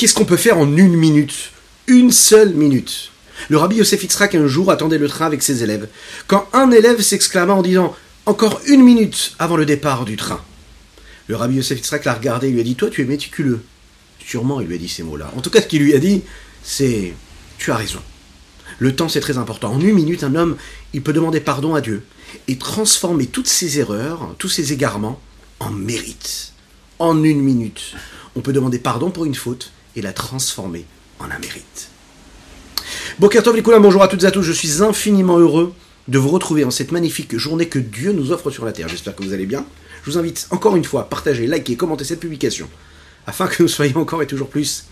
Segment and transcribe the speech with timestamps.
[0.00, 1.50] Qu'est-ce qu'on peut faire en une minute?
[1.86, 3.10] Une seule minute.
[3.50, 5.88] Le rabbi Yosef Yitzhak un jour attendait le train avec ses élèves,
[6.26, 7.94] quand un élève s'exclama en disant
[8.24, 10.42] Encore une minute avant le départ du train.
[11.26, 13.60] Le rabbi Yosef Yitzhak l'a regardé et lui a dit Toi, tu es méticuleux.
[14.26, 15.34] Sûrement, il lui a dit ces mots-là.
[15.36, 16.22] En tout cas, ce qu'il lui a dit,
[16.62, 17.12] c'est
[17.58, 18.00] Tu as raison.
[18.78, 19.70] Le temps, c'est très important.
[19.70, 20.56] En une minute, un homme,
[20.94, 22.02] il peut demander pardon à Dieu
[22.48, 25.20] et transformer toutes ses erreurs, tous ses égarements,
[25.58, 26.54] en mérite.
[26.98, 27.96] En une minute,
[28.34, 30.86] on peut demander pardon pour une faute et la transformer
[31.18, 31.88] en un mérite.
[33.18, 35.74] Bonjour à toutes et à tous, je suis infiniment heureux
[36.08, 38.88] de vous retrouver en cette magnifique journée que Dieu nous offre sur la terre.
[38.88, 39.66] J'espère que vous allez bien.
[40.02, 42.68] Je vous invite encore une fois à partager, liker, commenter cette publication,
[43.26, 44.86] afin que nous soyons encore et toujours plus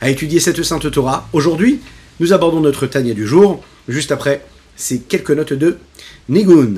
[0.00, 1.28] à étudier cette sainte Torah.
[1.34, 1.80] Aujourd'hui,
[2.18, 4.46] nous abordons notre Tania du jour, juste après
[4.76, 5.76] ces quelques notes de
[6.30, 6.76] Nigun.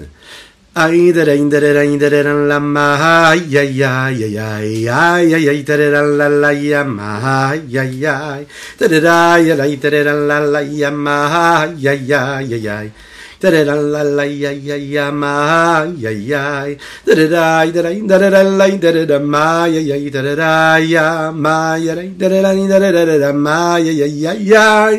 [0.79, 6.19] Ay, derein, derein, derein, la ma, ay, ay, ay, ay, ay, ay, ay, ay, derein,
[6.19, 8.45] la la, ya ma, ay, ay, ay,
[8.79, 12.68] derein, ya la, derein, la la, ya ma, ay, ay, ay, ay, ay.
[12.77, 12.88] ay
[13.46, 13.51] da
[17.15, 17.73] da da ay
[21.33, 24.96] ma ay da da da da da da da ma ay ay ay ay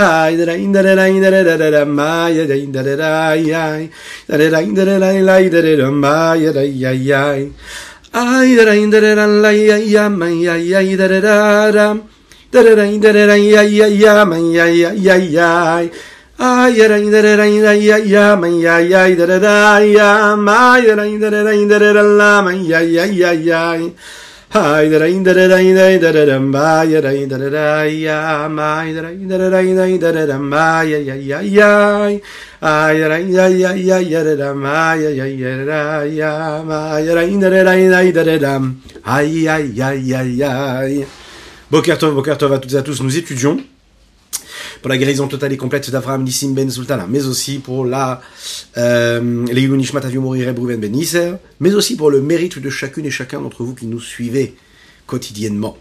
[0.00, 0.30] Ah,
[41.70, 43.58] Bokertov, Bokertov à toutes et à tous, nous étudions
[44.80, 48.20] pour la guérison totale et complète d'Avraham Nissim Ben Sultana, mais aussi pour la
[48.76, 53.86] euh, Ben Nisser, mais aussi pour le mérite de chacune et chacun d'entre vous qui
[53.86, 54.54] nous suivez
[55.06, 55.76] quotidiennement,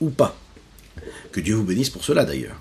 [0.00, 0.36] ou pas.
[1.32, 2.60] Que Dieu vous bénisse pour cela d'ailleurs.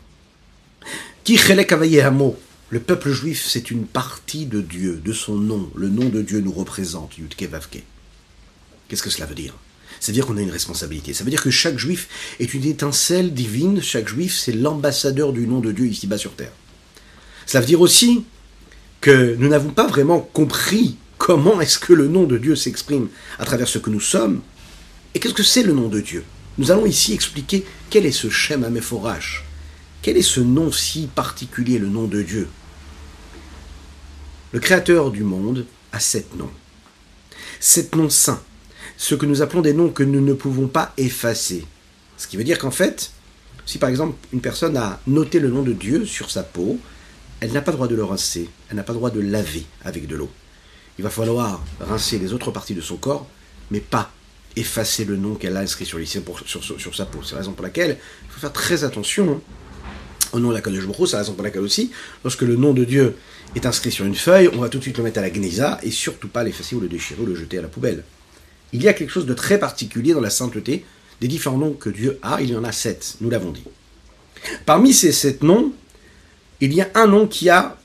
[2.72, 5.72] Le peuple juif, c'est une partie de Dieu, de son nom.
[5.76, 7.84] Le nom de Dieu nous représente, Yudke Vavke.
[8.88, 9.56] Qu'est-ce que cela veut dire?
[10.00, 11.14] Ça veut dire qu'on a une responsabilité.
[11.14, 12.08] Ça veut dire que chaque juif
[12.40, 13.82] est une étincelle divine.
[13.82, 16.52] Chaque juif, c'est l'ambassadeur du nom de Dieu ici-bas sur terre.
[17.46, 18.24] Cela veut dire aussi
[19.02, 23.10] que nous n'avons pas vraiment compris comment est-ce que le nom de Dieu s'exprime
[23.40, 24.42] à travers ce que nous sommes.
[25.14, 26.24] Et qu'est-ce que c'est le nom de Dieu?
[26.58, 29.44] Nous allons ici expliquer quel est ce Shem Amephorach.
[30.02, 32.48] Quel est ce nom si particulier, le nom de Dieu?
[34.54, 36.52] Le Créateur du monde a sept noms.
[37.60, 38.42] Sept noms saints
[39.00, 41.66] ce que nous appelons des noms que nous ne pouvons pas effacer.
[42.18, 43.12] Ce qui veut dire qu'en fait,
[43.66, 46.78] si par exemple une personne a noté le nom de Dieu sur sa peau,
[47.40, 49.64] elle n'a pas le droit de le rincer, elle n'a pas le droit de laver
[49.86, 50.30] avec de l'eau.
[50.98, 53.26] Il va falloir rincer les autres parties de son corps,
[53.72, 54.12] mais pas
[54.58, 55.98] effacer le nom qu'elle a inscrit sur,
[56.94, 57.24] sa peau.
[57.24, 59.42] C'est la raison pour laquelle il faut faire très attention hein.
[60.34, 61.90] au nom de la Kadosh c'est la raison pour laquelle aussi,
[62.26, 63.16] lorsque le nom de Dieu
[63.56, 65.80] est inscrit sur une feuille, on va tout de suite le mettre à la gnisa
[65.84, 68.04] et surtout pas l'effacer ou le déchirer ou le jeter à la poubelle
[68.74, 70.86] il y a quelque chose de très particulier dans la sainteté.
[71.22, 73.66] Des différents noms que Dieu a, il y en a sept, nous l'avons dit.
[74.66, 75.74] Parmi ces sept noms,
[76.62, 77.78] il y a un nom qui a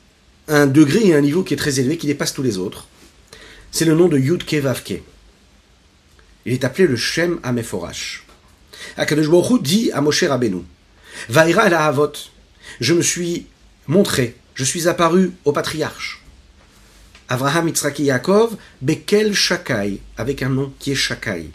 [0.46, 2.86] un degré et un niveau qui est très élevé, qui dépasse tous les autres.
[3.72, 5.02] C'est le nom de Yudke Vavke.
[6.46, 8.24] Il est appelé le Shem Amephorach.
[8.96, 9.28] Akadosh
[9.62, 10.62] dit à Moshe Rabbeinu,
[11.28, 12.12] Vaïra la Havot,
[12.80, 13.46] je me suis
[13.86, 16.23] montré, je suis apparu au patriarche.
[17.28, 21.50] Avraham, Yitzhak et Yaakov, Bekel Shakai, avec un nom qui est Shakai.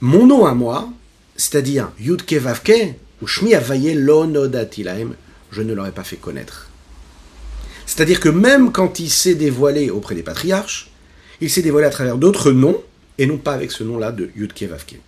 [0.00, 0.90] Mon nom à moi,
[1.36, 5.14] c'est-à-dire Yudke Vavke, ou Shmi Avaye Lonodatilaim,
[5.50, 6.68] je ne l'aurais pas fait connaître.
[7.86, 10.90] C'est-à-dire que même quand il s'est dévoilé auprès des patriarches,
[11.40, 12.82] il s'est dévoilé à travers d'autres noms,
[13.18, 15.00] et non pas avec ce nom-là de Yudke Vavke.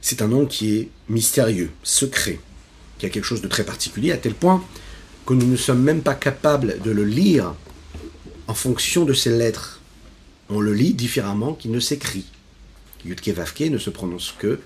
[0.00, 2.40] C'est un nom qui est mystérieux, secret,
[2.98, 4.64] qui a quelque chose de très particulier, à tel point
[5.26, 7.54] que nous ne sommes même pas capables de le lire
[8.48, 9.80] en fonction de ces lettres.
[10.48, 12.24] On le lit différemment qu'il ne s'écrit.
[13.04, 14.58] Yudke Vavke ne se prononce que,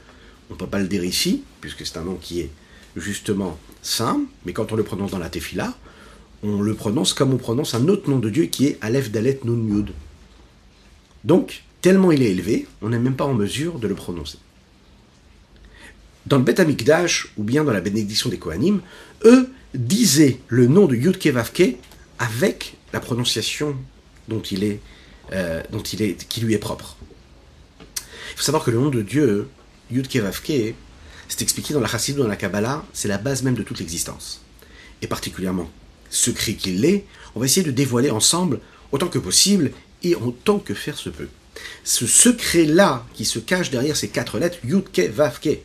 [0.49, 2.51] on ne peut pas le dire ici, puisque c'est un nom qui est
[2.97, 5.77] justement simple, mais quand on le prononce dans la Tefila,
[6.43, 9.41] on le prononce comme on prononce un autre nom de Dieu qui est Aleph Dalet
[9.45, 9.91] Nun Yud.
[11.25, 14.39] Donc, tellement il est élevé, on n'est même pas en mesure de le prononcer.
[16.27, 18.81] Dans le Bet Amikdash, ou bien dans la bénédiction des Kohanim,
[19.25, 21.77] eux disaient le nom de Yudke Vavke
[22.21, 23.77] avec la prononciation
[24.29, 24.81] dont il est,
[25.33, 26.97] euh, dont il est, qui lui est propre.
[27.91, 29.49] Il faut savoir que le nom de Dieu,
[29.91, 30.75] Yud Kevavke,
[31.29, 34.43] C'est expliqué dans la Chassidut, dans la Kabbalah, c'est la base même de toute l'existence.
[35.01, 35.71] Et particulièrement,
[36.11, 37.05] secret qu'il est,
[37.35, 38.61] on va essayer de dévoiler ensemble
[38.93, 39.73] autant que possible
[40.03, 41.29] et autant que faire se peut.
[41.85, 45.59] Ce secret-là qui se cache derrière ces quatre lettres, Yudke Vavke,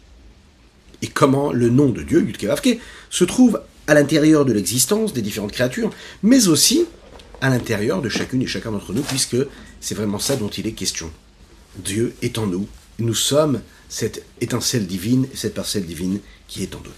[1.01, 2.79] et comment le nom de Dieu, Yudke Vavke,
[3.09, 5.91] se trouve à l'intérieur de l'existence des différentes créatures,
[6.24, 6.85] mais aussi
[7.42, 9.38] à l'intérieur de chacune et chacun d'entre nous, puisque
[9.80, 11.12] c'est vraiment ça dont il est question.
[11.78, 12.68] Dieu est en nous,
[13.00, 16.92] nous sommes cette étincelle divine, cette parcelle divine qui est en nous.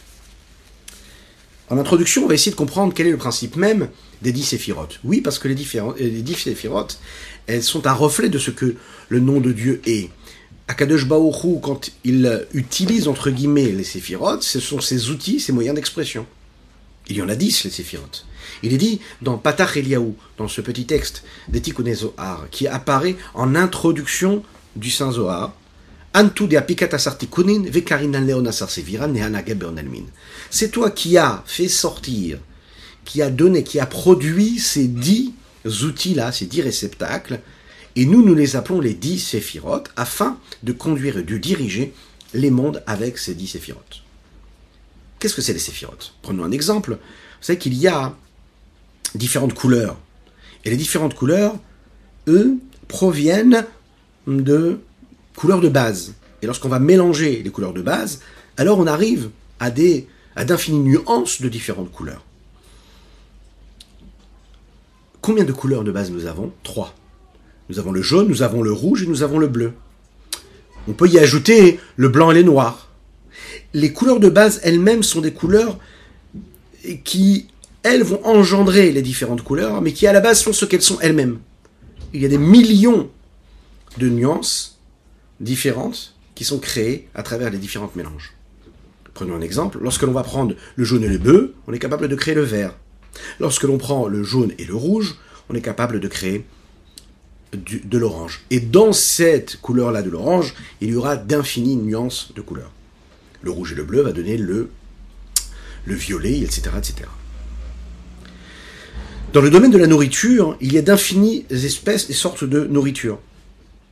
[1.69, 3.89] En introduction, on va essayer de comprendre quel est le principe même
[4.21, 4.99] des dix séphirotes.
[5.03, 6.99] Oui, parce que les, différents, les dix séphirotes,
[7.45, 8.75] elles sont un reflet de ce que
[9.09, 10.09] le nom de Dieu est.
[10.67, 15.75] Akadosh Baoru, quand il utilise entre guillemets les séphirotes, ce sont ses outils, ses moyens
[15.75, 16.25] d'expression.
[17.07, 18.25] Il y en a dix, les séphirotes.
[18.63, 21.61] Il est dit dans Patach Eliaou, dans ce petit texte des
[21.93, 24.43] Zohar, qui apparaît en introduction
[24.75, 25.53] du Saint Zohar,
[30.51, 32.39] c'est toi qui as fait sortir,
[33.05, 35.33] qui a donné, qui a produit ces dix
[35.65, 37.39] outils-là, ces dix réceptacles,
[37.95, 41.93] et nous, nous les appelons les dix séphirotes, afin de conduire et de diriger
[42.33, 44.03] les mondes avec ces dix séphirotes.
[45.19, 46.13] Qu'est-ce que c'est les séphirotes?
[46.21, 46.93] Prenons un exemple.
[46.93, 46.97] Vous
[47.41, 48.15] savez qu'il y a
[49.15, 49.97] différentes couleurs.
[50.65, 51.55] Et les différentes couleurs,
[52.27, 52.57] eux,
[52.87, 53.65] proviennent
[54.27, 54.79] de
[55.35, 56.13] couleurs de base.
[56.41, 58.21] Et lorsqu'on va mélanger les couleurs de base,
[58.57, 59.29] alors on arrive
[59.59, 62.23] à des à d'infinies nuances de différentes couleurs.
[65.21, 66.53] Combien de couleurs de base nous avons?
[66.63, 66.95] Trois.
[67.69, 69.73] Nous avons le jaune, nous avons le rouge et nous avons le bleu.
[70.87, 72.89] On peut y ajouter le blanc et les noirs.
[73.73, 75.77] Les couleurs de base elles-mêmes sont des couleurs
[77.03, 77.47] qui,
[77.83, 80.99] elles, vont engendrer les différentes couleurs, mais qui à la base sont ce qu'elles sont
[80.99, 81.39] elles-mêmes.
[82.13, 83.09] Il y a des millions
[83.97, 84.79] de nuances
[85.39, 88.33] différentes qui sont créées à travers les différents mélanges.
[89.13, 89.79] Prenons un exemple.
[89.81, 92.43] Lorsque l'on va prendre le jaune et le bleu, on est capable de créer le
[92.43, 92.75] vert.
[93.39, 95.17] Lorsque l'on prend le jaune et le rouge,
[95.49, 96.45] on est capable de créer
[97.51, 98.45] de l'orange.
[98.51, 102.71] Et dans cette couleur-là de l'orange, il y aura d'infinies nuances de couleurs.
[103.41, 104.69] Le rouge et le bleu va donner le,
[105.85, 107.09] le violet, etc., etc.
[109.31, 113.19] Dans le domaine de la nourriture, il y a d'infinies espèces et sortes de nourriture.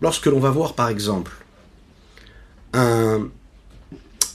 [0.02, 1.32] Lorsque l'on va voir, par exemple,
[2.74, 3.30] un,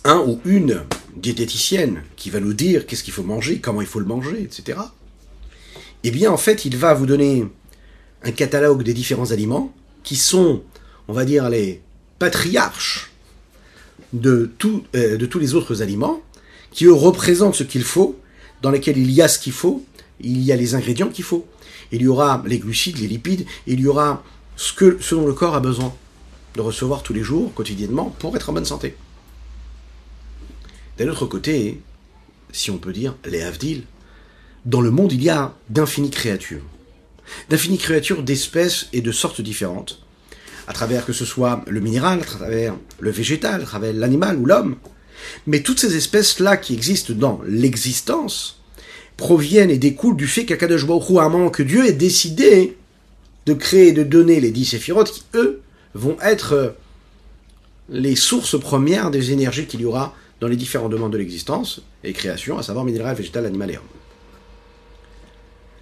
[0.04, 0.82] ou une
[1.16, 4.78] diététicienne qui va nous dire qu'est-ce qu'il faut manger, comment il faut le manger, etc.,
[6.04, 7.49] eh bien, en fait, il va vous donner
[8.22, 10.62] un catalogue des différents aliments qui sont,
[11.08, 11.81] on va dire, les
[12.20, 13.10] patriarches
[14.12, 14.52] de,
[14.94, 16.22] euh, de tous les autres aliments,
[16.70, 18.20] qui eux représentent ce qu'il faut,
[18.62, 19.84] dans lesquels il y a ce qu'il faut,
[20.22, 21.46] il y a les ingrédients qu'il faut.
[21.90, 24.22] Il y aura les glucides, les lipides, il y aura
[24.56, 25.94] ce, que, dont le corps a besoin
[26.54, 28.96] de recevoir tous les jours, quotidiennement, pour être en bonne santé.
[30.98, 31.80] D'un autre côté,
[32.52, 33.84] si on peut dire, les Havdil,
[34.64, 36.62] dans le monde il y a d'infinies créatures.
[37.48, 40.02] D'infinies créatures d'espèces et de sortes différentes,
[40.66, 44.46] à travers que ce soit le minéral, à travers le végétal, à travers l'animal ou
[44.46, 44.76] l'homme.
[45.46, 48.62] Mais toutes ces espèces-là qui existent dans l'existence
[49.17, 52.76] proviennent et découlent du fait qu'Akadosh Baruch que Dieu ait décidé
[53.47, 55.61] de créer et de donner les dix séphirotes qui, eux,
[55.94, 56.70] vont être euh,
[57.88, 62.12] les sources premières des énergies qu'il y aura dans les différents domaines de l'existence et
[62.12, 63.85] création, à savoir minéral, végétal, animal et homme.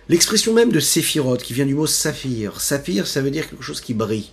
[0.09, 3.81] L'expression même de séphirote, qui vient du mot saphir, saphir, ça veut dire quelque chose
[3.81, 4.31] qui brille.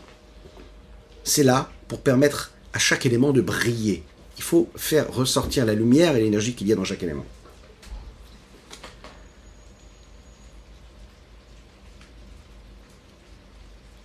[1.24, 4.04] C'est là pour permettre à chaque élément de briller.
[4.38, 7.26] Il faut faire ressortir la lumière et l'énergie qu'il y a dans chaque élément.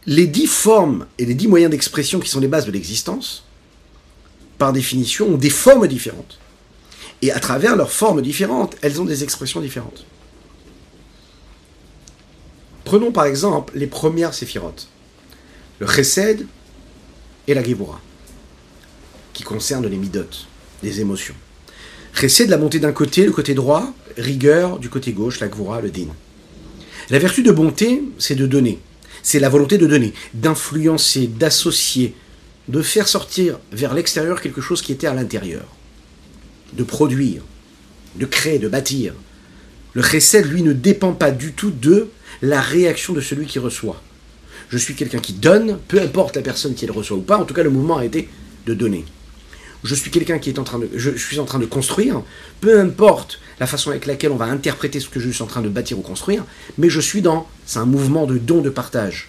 [0.07, 3.45] Les dix formes et les dix moyens d'expression qui sont les bases de l'existence,
[4.59, 6.39] par définition, ont des formes différentes.
[7.21, 10.05] Et à travers leurs formes différentes, elles ont des expressions différentes.
[12.85, 14.89] Prenons par exemple les premières séphirotes,
[15.79, 16.47] le chesed
[17.47, 18.01] et la geboura,
[19.33, 20.47] qui concernent les midotes,
[20.83, 21.35] les émotions.
[22.13, 25.91] Chesed, la montée d'un côté, le côté droit, rigueur du côté gauche, la geboura, le
[25.91, 26.09] din.
[27.09, 28.81] La vertu de bonté, c'est de donner.
[29.23, 32.14] C'est la volonté de donner, d'influencer, d'associer,
[32.69, 35.64] de faire sortir vers l'extérieur quelque chose qui était à l'intérieur,
[36.73, 37.43] de produire,
[38.17, 39.14] de créer, de bâtir.
[39.95, 42.09] Le chesed, lui, ne dépend pas du tout de
[42.41, 44.02] la réaction de celui qui reçoit.
[44.71, 47.45] Je suis quelqu'un qui donne, peu importe la personne qui le reçoit ou pas, en
[47.45, 48.29] tout cas le mouvement a été
[48.67, 49.05] de donner.
[49.85, 52.23] Je suis quelqu'un qui est en train de, construire,
[52.61, 55.61] peu importe la façon avec laquelle on va interpréter ce que je suis en train
[55.62, 56.45] de bâtir ou construire,
[56.79, 59.29] mais je suis dans, c'est un mouvement de don, de partage.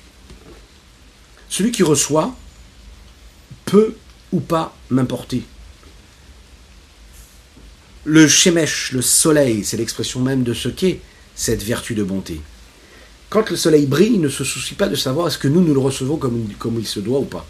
[1.50, 2.36] Celui qui reçoit
[3.65, 3.95] peut
[4.31, 5.43] ou pas m'importer.
[8.05, 11.00] Le shemesh, le soleil, c'est l'expression même de ce qu'est
[11.36, 12.41] cette vertu de bonté.
[13.29, 15.74] Quand le soleil brille, il ne se soucie pas de savoir est-ce que nous, nous
[15.74, 17.48] le recevons comme, comme il se doit ou pas.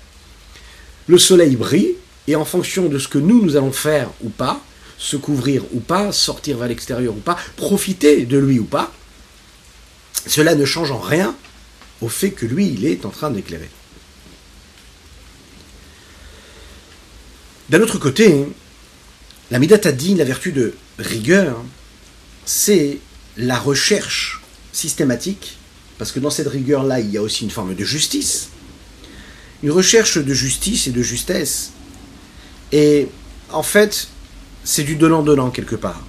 [1.08, 1.96] Le soleil brille,
[2.28, 4.64] et en fonction de ce que nous, nous allons faire ou pas,
[4.98, 8.94] se couvrir ou pas, sortir vers l'extérieur ou pas, profiter de lui ou pas,
[10.26, 11.36] cela ne change en rien
[12.02, 13.70] au fait que lui, il est en train d'éclairer.
[17.70, 18.46] D'un autre côté,
[19.52, 21.64] la midatadine, la vertu de rigueur,
[22.46, 23.00] c'est
[23.38, 25.58] la recherche systématique,
[25.98, 28.50] parce que dans cette rigueur-là, il y a aussi une forme de justice,
[29.64, 31.72] une recherche de justice et de justesse.
[32.74, 33.08] Et
[33.52, 34.08] en fait,
[34.64, 36.02] c'est du donnant-donnant quelque part.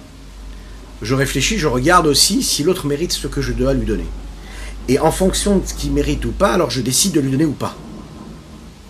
[1.03, 4.07] Je réfléchis, je regarde aussi si l'autre mérite ce que je dois lui donner.
[4.87, 7.45] Et en fonction de ce qu'il mérite ou pas, alors je décide de lui donner
[7.45, 7.77] ou pas.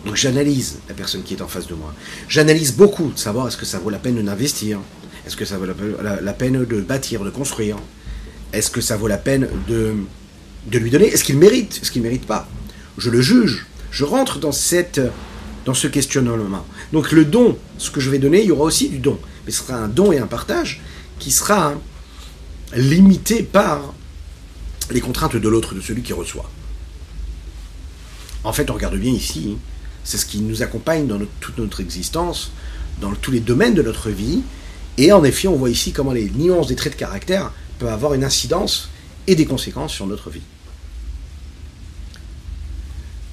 [0.05, 1.93] Donc j'analyse la personne qui est en face de moi.
[2.29, 4.79] J'analyse beaucoup de savoir est-ce que ça vaut la peine d'investir,
[5.27, 7.75] est-ce que ça vaut la, peine de bâtir, de construire,
[8.53, 9.95] est-ce que ça vaut la peine de,
[10.77, 12.47] lui donner, est-ce qu'il mérite, est-ce qu'il ne mérite pas.
[12.97, 16.65] Je le juge, je rentre dans ce questionnement.
[16.93, 19.19] Donc le don, ce que je vais donner, il y aura aussi du don.
[19.45, 20.81] Mais ce sera un don et un partage
[21.19, 21.73] qui sera
[22.75, 23.93] limité par
[24.91, 26.49] les contraintes de l'autre, de celui qui reçoit.
[28.43, 29.57] En fait, on regarde bien ici,
[30.03, 32.51] c'est ce qui nous accompagne dans toute notre existence,
[33.01, 34.43] dans tous les domaines de notre vie.
[34.97, 38.13] Et en effet, on voit ici comment les nuances des traits de caractère peuvent avoir
[38.13, 38.89] une incidence
[39.27, 40.43] et des conséquences sur notre vie.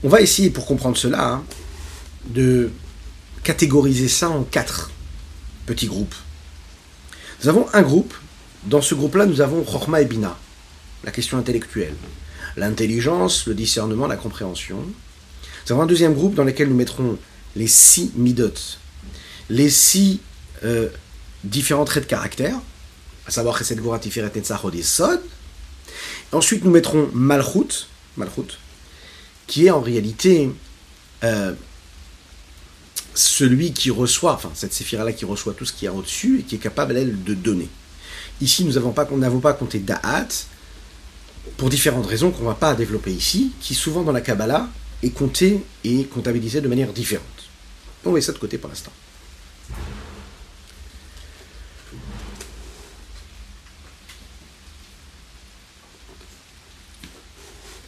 [0.02, 1.44] On va essayer, pour comprendre cela, hein,
[2.30, 2.70] de
[3.44, 4.90] catégoriser ça en quatre
[5.66, 6.14] petits groupes.
[7.42, 8.14] Nous avons un groupe,
[8.64, 10.38] dans ce groupe-là, nous avons Chorma et Bina,
[11.04, 11.96] la question intellectuelle,
[12.56, 14.76] l'intelligence, le discernement, la compréhension.
[14.78, 17.18] Nous avons un deuxième groupe dans lequel nous mettrons
[17.56, 18.52] les six midot,
[19.50, 20.20] les six
[20.64, 20.88] euh,
[21.44, 22.56] différents traits de caractère,
[23.26, 25.20] à savoir Chesed Gora Tiferet Netzachod et Sod.
[26.32, 28.58] Ensuite, nous mettrons Malchut, Malchut,
[29.46, 30.50] qui est en réalité
[31.24, 31.54] euh,
[33.14, 36.56] celui qui reçoit, enfin cette séphira-là qui reçoit tout ce qui est au-dessus et qui
[36.56, 37.68] est capable, elle, de donner.
[38.40, 40.28] Ici, nous n'avons pas, pas compté Da'at,
[41.56, 44.68] pour différentes raisons qu'on ne va pas développer ici, qui souvent dans la Kabbalah
[45.02, 47.24] est compté et comptabilisé de manière différente.
[48.04, 48.92] On met ça de côté pour l'instant.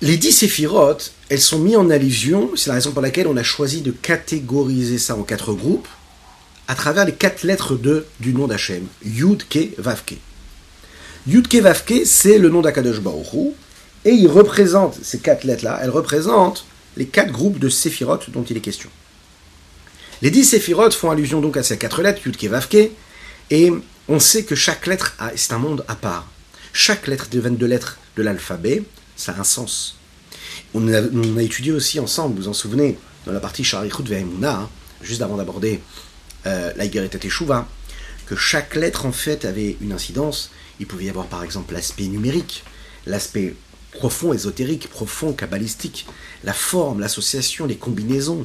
[0.04, 3.42] Les dix séphirotes, elles sont mises en allusion, c'est la raison pour laquelle on a
[3.42, 5.88] choisi de catégoriser ça en quatre groupes,
[6.68, 10.16] à travers les quatre lettres de, du nom d'Hachem, Yud, Ke, Vav, Ke.
[12.04, 13.54] C'est le nom d'Akadosh Baruch
[14.04, 16.66] et il représente, ces quatre lettres-là, elles représentent
[16.98, 18.90] les quatre groupes de séphirotes dont il est question.
[20.20, 22.90] Les dix séphirotes font allusion donc à ces quatre lettres, Yud, Ke, Vav, Ke,
[23.50, 23.72] et
[24.08, 26.28] on sait que chaque lettre, c'est un monde à part.
[26.74, 28.82] Chaque lettre des 22 lettres de l'alphabet
[29.16, 29.96] ça a un sens.
[30.74, 34.68] On a, étudié aussi ensemble, vous vous en souvenez, dans la partie Sharichut Ve'emuna, hein,
[35.02, 35.80] juste avant d'aborder
[36.46, 37.68] euh, la Teshuva,
[38.26, 40.50] que chaque lettre en fait avait une incidence.
[40.80, 42.64] Il pouvait y avoir par exemple l'aspect numérique,
[43.06, 43.54] l'aspect
[43.92, 46.06] profond, ésotérique, profond, kabbalistique,
[46.42, 48.44] la forme, l'association, les combinaisons,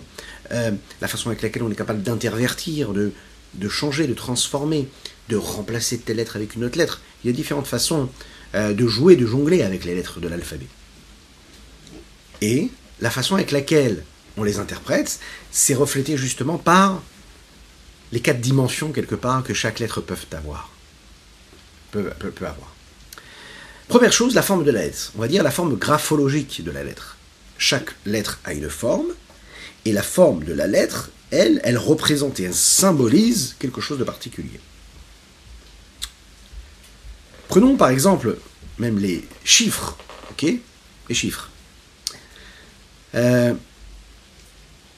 [0.52, 0.72] euh,
[1.02, 3.12] la façon avec laquelle on est capable d'intervertir, de,
[3.56, 4.88] de changer, de transformer,
[5.28, 7.02] de remplacer telle lettre avec une autre lettre.
[7.24, 8.10] Il y a différentes façons
[8.56, 10.68] euh, de jouer, de jongler avec les lettres de l'alphabet.
[12.42, 12.70] Et
[13.02, 14.04] la façon avec laquelle
[14.38, 15.20] on les interprète,
[15.52, 17.02] c'est reflété justement par
[18.12, 20.72] les quatre dimensions quelque part que chaque lettre peut avoir.
[21.92, 22.74] Peut, peut, avoir.
[23.88, 25.12] Première chose, la forme de la lettre.
[25.18, 27.18] On va dire la forme graphologique de la lettre.
[27.58, 29.08] Chaque lettre a une forme,
[29.86, 34.04] et la forme de la lettre, elle, elle représente et elle symbolise quelque chose de
[34.04, 34.60] particulier.
[37.50, 38.38] Prenons par exemple
[38.78, 39.98] même les chiffres,
[40.32, 40.54] ok?
[41.10, 41.50] Les chiffres.
[43.16, 43.54] Euh,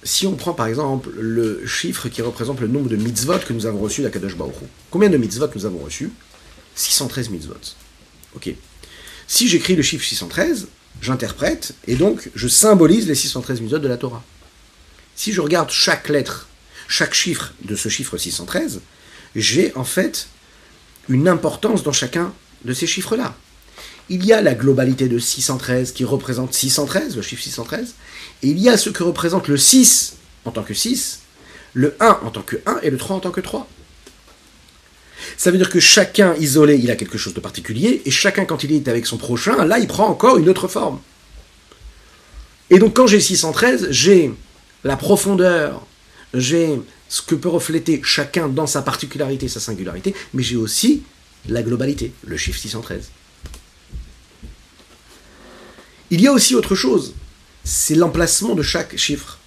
[0.03, 3.65] si on prend par exemple le chiffre qui représente le nombre de mitzvot que nous
[3.65, 4.55] avons reçus d'Akadosh Baruch
[4.89, 6.11] combien de mitzvot nous avons reçus?
[6.75, 7.55] 613 mitzvot.
[8.35, 8.53] Ok.
[9.27, 10.67] Si j'écris le chiffre 613,
[11.01, 14.23] j'interprète et donc je symbolise les 613 mitzvot de la Torah.
[15.15, 16.49] Si je regarde chaque lettre,
[16.89, 18.81] chaque chiffre de ce chiffre 613,
[19.35, 20.27] j'ai en fait
[21.09, 22.33] une importance dans chacun
[22.65, 23.35] de ces chiffres-là.
[24.09, 27.95] Il y a la globalité de 613 qui représente 613, le chiffre 613,
[28.43, 30.15] et il y a ce que représente le 6
[30.45, 31.21] en tant que 6,
[31.73, 33.67] le 1 en tant que 1 et le 3 en tant que 3.
[35.37, 38.63] Ça veut dire que chacun isolé, il a quelque chose de particulier, et chacun quand
[38.63, 40.99] il est avec son prochain, là, il prend encore une autre forme.
[42.69, 44.33] Et donc quand j'ai 613, j'ai
[44.83, 45.85] la profondeur,
[46.33, 46.81] j'ai
[47.11, 51.03] ce que peut refléter chacun dans sa particularité, sa singularité, mais j'ai aussi
[51.49, 53.09] la globalité, le chiffre 613.
[56.09, 57.13] Il y a aussi autre chose,
[57.65, 59.39] c'est l'emplacement de chaque chiffre.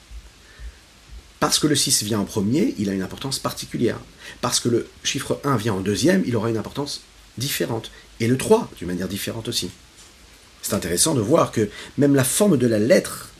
[1.40, 3.98] Parce que le 6 vient en premier, il a une importance particulière.
[4.42, 7.00] Parce que le chiffre 1 vient en deuxième, il aura une importance
[7.38, 7.90] différente.
[8.20, 9.70] Et le 3, d'une manière différente aussi.
[10.60, 13.30] C'est intéressant de voir que même la forme de la lettre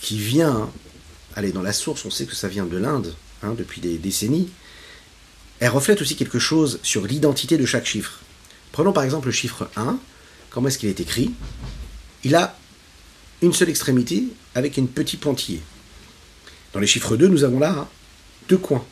[0.00, 0.70] qui vient,
[1.34, 4.50] allez, dans la source, on sait que ça vient de l'Inde, hein, depuis des décennies,
[5.60, 8.20] elle reflète aussi quelque chose sur l'identité de chaque chiffre.
[8.72, 9.98] Prenons par exemple le chiffre 1,
[10.50, 11.32] comment est-ce qu'il est écrit?
[12.24, 12.56] Il a
[13.42, 14.24] une seule extrémité
[14.54, 15.60] avec un petit pointillé.
[16.72, 17.88] Dans les chiffres 2, nous avons là hein,
[18.48, 18.84] deux coins.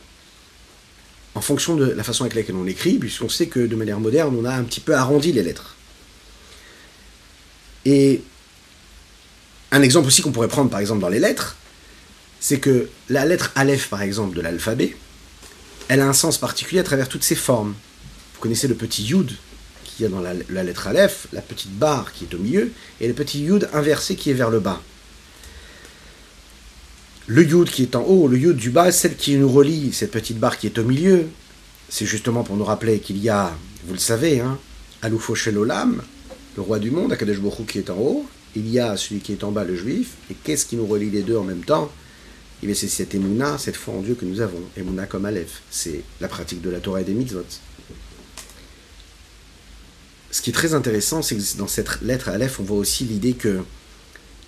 [1.34, 4.37] En fonction de la façon avec laquelle on l'écrit, puisqu'on sait que de manière moderne,
[4.38, 5.76] on a un petit peu arrondi les lettres.
[7.84, 8.22] Et
[9.72, 11.56] un exemple aussi qu'on pourrait prendre par exemple dans les lettres,
[12.42, 14.96] c'est que la lettre Aleph par exemple de l'alphabet,
[15.88, 17.75] elle a un sens particulier à travers toutes ses formes.
[18.34, 19.30] Vous connaissez le petit Yud
[19.84, 20.34] qui y a dans la,
[20.64, 24.30] lettre Aleph, la petite barre qui est au milieu, et le petit Yud inversé qui
[24.30, 24.82] est vers le bas.
[27.28, 30.11] Le yud qui est en haut, le yud du bas, celle qui nous relie, cette
[30.11, 31.28] petite barre qui est au milieu,
[31.88, 33.56] c'est justement pour nous rappeler qu'il y a,
[33.87, 34.58] vous le savez, hein,
[35.04, 36.02] Olam,
[36.56, 39.32] le roi du monde, Akadosh Baruch qui est en haut, il y a celui qui
[39.32, 41.92] est en bas, le juif, et qu'est-ce qui nous relie les deux en même temps?
[42.75, 44.61] C'est cette émouna, cette foi en Dieu que nous avons.
[44.76, 47.45] Émouna comme Aleph, c'est la pratique de la Torah et des mitzvot.
[50.31, 53.35] Ce qui est très intéressant, c'est que dans cette lettre Aleph, on voit aussi l'idée
[53.35, 53.61] que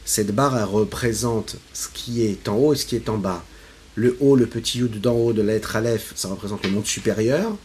[0.04, 3.44] cette barre représente ce qui est en haut et ce qui est en bas.
[3.94, 6.87] Le haut, le petit yud d'en haut de la lettre Aleph, ça représente le monde
[6.87, 7.56] supérieur.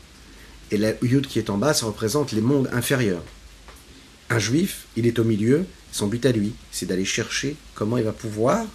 [0.72, 3.24] Et le yud qui est en bas, ça représente les mondes inférieurs.
[4.30, 8.04] Un juif, il est au milieu, son but à lui, c'est d'aller chercher comment il
[8.04, 8.66] va pouvoir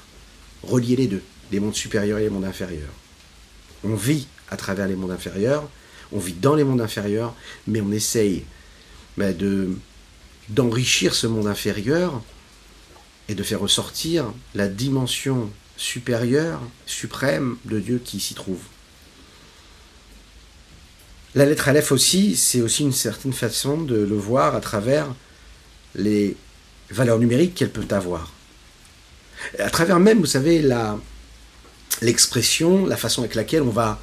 [0.62, 2.92] relier les deux, les mondes supérieurs et les mondes inférieurs.
[3.82, 5.68] On vit à travers les mondes inférieurs,
[6.12, 7.34] on vit dans les mondes inférieurs,
[7.66, 8.44] mais on essaye
[9.16, 9.76] ben, de
[10.50, 12.23] d'enrichir ce monde inférieur
[13.28, 18.60] et de faire ressortir la dimension supérieure, suprême de Dieu qui s'y trouve.
[21.34, 25.12] La lettre Aleph aussi, c'est aussi une certaine façon de le voir à travers
[25.95, 26.36] les
[26.90, 28.32] valeurs numériques qu'elle peut avoir.
[29.58, 30.99] À travers même, vous savez, la,
[32.00, 34.00] l'expression, la façon avec laquelle on va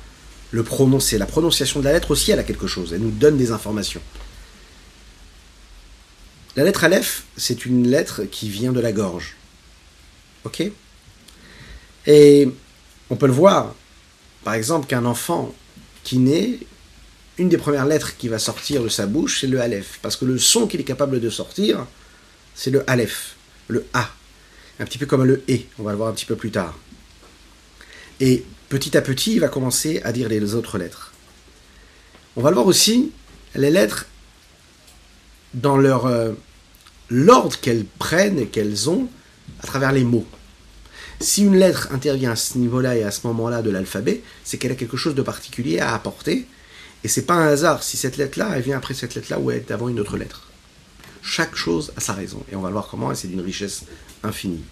[0.52, 1.18] le prononcer.
[1.18, 4.02] La prononciation de la lettre aussi, elle a quelque chose, elle nous donne des informations.
[6.56, 9.38] La lettre Aleph, c'est une lettre qui vient de la gorge.
[10.44, 10.64] Ok?
[12.08, 12.50] Et
[13.10, 13.74] on peut le voir,
[14.44, 15.54] par exemple, qu'un enfant
[16.04, 16.60] qui naît,
[17.38, 20.00] une des premières lettres qui va sortir de sa bouche, c'est le Aleph.
[20.02, 21.86] Parce que le son qu'il est capable de sortir,
[22.54, 23.36] c'est le Aleph,
[23.68, 24.10] le A.
[24.80, 26.78] Un petit peu comme le E, on va le voir un petit peu plus tard.
[28.22, 31.12] Et petit à petit, il va commencer à dire les autres lettres.
[32.38, 33.12] On va le voir aussi,
[33.56, 34.06] les lettres,
[35.56, 36.32] dans leur euh,
[37.10, 39.10] l'ordre qu'elles prennent et qu'elles ont
[39.62, 40.26] à travers les mots.
[41.20, 44.72] Si une lettre intervient à ce niveau-là et à ce moment-là de l'alphabet, c'est qu'elle
[44.72, 46.48] a quelque chose de particulier à apporter.
[47.04, 49.58] Et c'est pas un hasard si cette lettre-là, elle vient après cette lettre-là ou elle
[49.58, 50.48] est avant une autre lettre.
[51.24, 52.44] Chaque chose a sa raison.
[52.52, 53.84] Et on va voir comment, et c'est d'une richesse
[54.24, 54.64] infinie.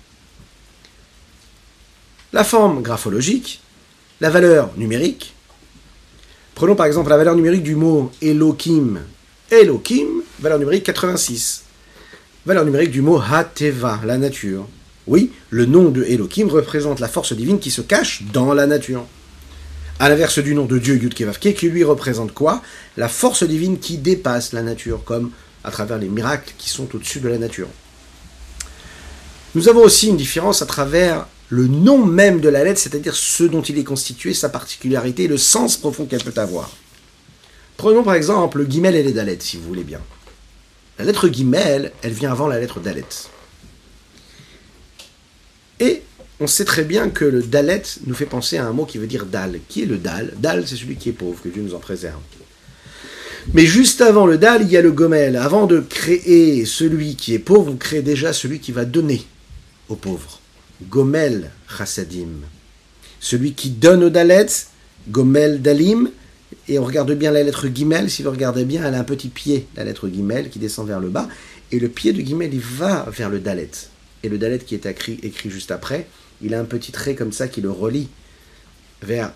[2.32, 3.60] La forme graphologique,
[4.22, 5.34] la valeur numérique.
[6.54, 9.00] Prenons par exemple la valeur numérique du mot Elohim.
[9.50, 11.64] Elohim, valeur numérique 86.
[12.46, 14.68] Valeur numérique du mot Hateva, la nature.
[15.08, 19.08] Oui, le nom de Elohim représente la force divine qui se cache dans la nature.
[19.98, 22.62] À l'inverse du nom de Dieu Yudkevavke, qui lui représente quoi?
[22.96, 25.32] La force divine qui dépasse la nature, comme
[25.64, 27.70] à travers les miracles qui sont au-dessus de la nature.
[29.56, 33.44] Nous avons aussi une différence à travers le nom même de la lettre, c'est-à-dire ce
[33.44, 36.72] dont il est constitué, sa particularité, le sens profond qu'elle peut avoir.
[37.78, 40.02] Prenons par exemple le guimel et les dalets, si vous voulez bien.
[41.00, 43.06] La lettre guimel, elle vient avant la lettre dalet.
[45.80, 46.04] Et
[46.40, 49.08] on sait très bien que le dalet nous fait penser à un mot qui veut
[49.08, 49.60] dire dal.
[49.70, 50.34] Qui est le dal?
[50.38, 52.20] Dal, c'est celui qui est pauvre, que Dieu nous en préserve.
[53.54, 55.38] Mais juste avant le dal, il y a le gomel.
[55.38, 59.26] Avant de créer celui qui est pauvre, on crée déjà celui qui va donner
[59.88, 60.39] aux pauvres.
[60.88, 62.42] Gomel chassadim.
[63.20, 64.48] Celui qui donne aux dalet,
[65.10, 66.10] gomel dalim,
[66.68, 69.30] et on regarde bien la lettre guimel, si vous regardez bien, elle a un petit
[69.30, 71.28] pied, la lettre guimel, qui descend vers le bas,
[71.72, 73.70] et le pied de guimel, il va vers le dalet
[74.24, 76.08] et le dalet qui est écrit, écrit juste après,
[76.42, 78.10] il a un petit trait comme ça qui le relie
[79.02, 79.32] vers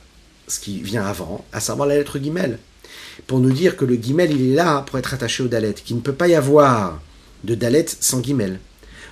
[0.47, 2.60] ce qui vient avant, à savoir la lettre guimel.
[3.27, 5.95] Pour nous dire que le guimel, il est là pour être attaché au dalet, qu'il
[5.95, 7.01] ne peut pas y avoir
[7.43, 8.60] de dalet sans guimel.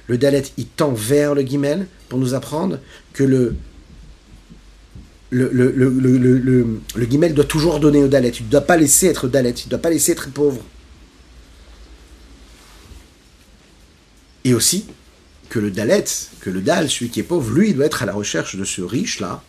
[0.08, 2.80] Le dalet, il tend vers le guimel pour nous apprendre
[3.14, 3.56] que le
[5.32, 8.32] le, guimel doit toujours donner au dalet.
[8.32, 9.54] Tu ne dois pas laisser être dalet.
[9.54, 10.62] Tu ne dois pas laisser être pauvre.
[14.44, 14.86] Et aussi
[15.50, 16.06] que le dalet,
[16.40, 18.64] que le dal, celui qui est pauvre, lui, il doit être à la recherche de
[18.64, 19.44] ce riche-là,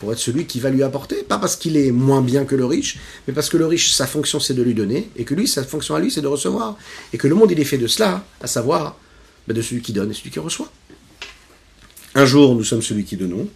[0.00, 2.64] pour être celui qui va lui apporter, pas parce qu'il est moins bien que le
[2.64, 5.46] riche, mais parce que le riche, sa fonction, c'est de lui donner, et que lui,
[5.46, 6.76] sa fonction à lui, c'est de recevoir.
[7.12, 8.98] Et que le monde, il est fait de cela, à savoir
[9.46, 10.70] ben, de celui qui donne et celui qui reçoit.
[12.14, 13.48] Un jour, nous sommes celui qui donnons,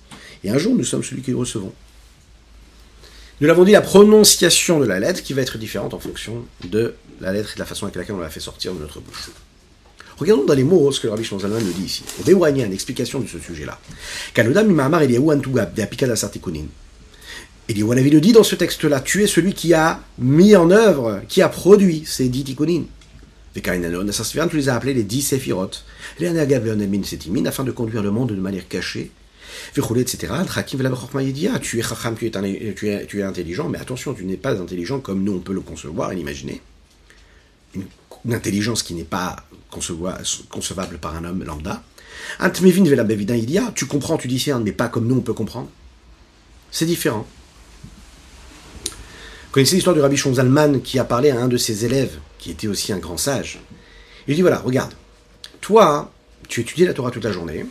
[0.45, 1.73] et un jour, nous sommes celui qui recevons.
[3.41, 6.95] Nous l'avons dit, la prononciation de la lettre qui va être différente en fonction de
[7.21, 9.31] la lettre et de la façon avec laquelle on l'a fait sortir de notre bouche.
[10.17, 12.03] Regardons dans les mots ce que le Rabbi Shlomo nous dit ici.
[12.27, 13.79] On va une explication de ce sujet-là.
[17.69, 21.21] Eliyahu Hanavi le dit dans ce texte-là, tu es celui qui a mis en œuvre,
[21.29, 22.43] qui a produit ces dix
[23.55, 24.49] tikkunin.
[24.49, 25.71] tu les as appelés les dix séphirot.
[26.19, 26.29] Les
[27.47, 29.11] afin de conduire le monde de manière cachée.
[29.77, 30.33] etc.
[31.61, 34.61] Tu es chacham, tu es, tu, es, tu es intelligent, mais attention, tu n'es pas
[34.61, 36.61] intelligent comme nous on peut le concevoir et l'imaginer.
[37.75, 37.85] Une,
[38.31, 39.37] intelligence qui n'est pas
[39.71, 41.83] concevable par un homme lambda.
[43.75, 45.69] Tu comprends, tu discernes, mais pas comme nous on peut comprendre.
[46.71, 47.27] C'est différent.
[48.85, 52.51] Vous connaissez l'histoire du rabbi Zalman qui a parlé à un de ses élèves, qui
[52.51, 53.61] était aussi un grand sage.
[54.27, 54.95] Il dit voilà, regarde,
[55.61, 56.13] toi,
[56.49, 57.67] tu étudies la Torah toute la journée,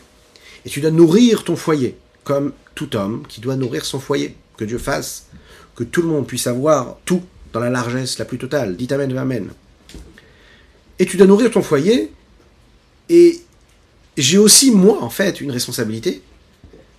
[0.66, 4.36] et tu dois nourrir ton foyer, comme tout homme qui doit nourrir son foyer.
[4.58, 5.28] Que Dieu fasse
[5.76, 7.22] que tout le monde puisse avoir tout
[7.54, 8.76] dans la largesse la plus totale.
[8.76, 9.50] Dites Amen, Amen
[11.00, 12.12] et tu dois nourrir ton foyer.
[13.10, 13.42] Et
[14.18, 16.22] j'ai aussi, moi, en fait, une responsabilité,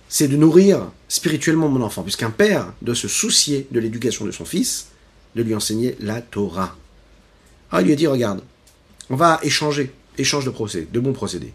[0.07, 4.45] c'est de nourrir spirituellement mon enfant, puisqu'un père doit se soucier de l'éducation de son
[4.45, 4.87] fils,
[5.35, 6.75] de lui enseigner la Torah.
[7.71, 8.41] Ah, il lui a dit, regarde,
[9.09, 11.53] on va échanger, échange de procédés, de bons procédés.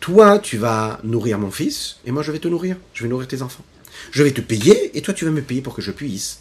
[0.00, 3.26] Toi, tu vas nourrir mon fils, et moi, je vais te nourrir, je vais nourrir
[3.26, 3.64] tes enfants.
[4.12, 6.40] Je vais te payer, et toi, tu vas me payer pour que je puisse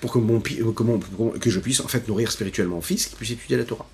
[0.00, 3.56] pour que, mon, que je puisse en fait nourrir spirituellement mon fils, qui puisse étudier
[3.56, 3.86] la Torah.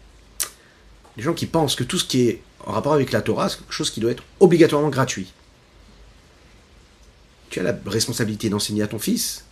[1.17, 3.59] Les gens qui pensent que tout ce qui est en rapport avec la Torah, c'est
[3.59, 5.33] quelque chose qui doit être obligatoirement gratuit.
[7.51, 9.45] Tu as la responsabilité d'enseigner à ton fils.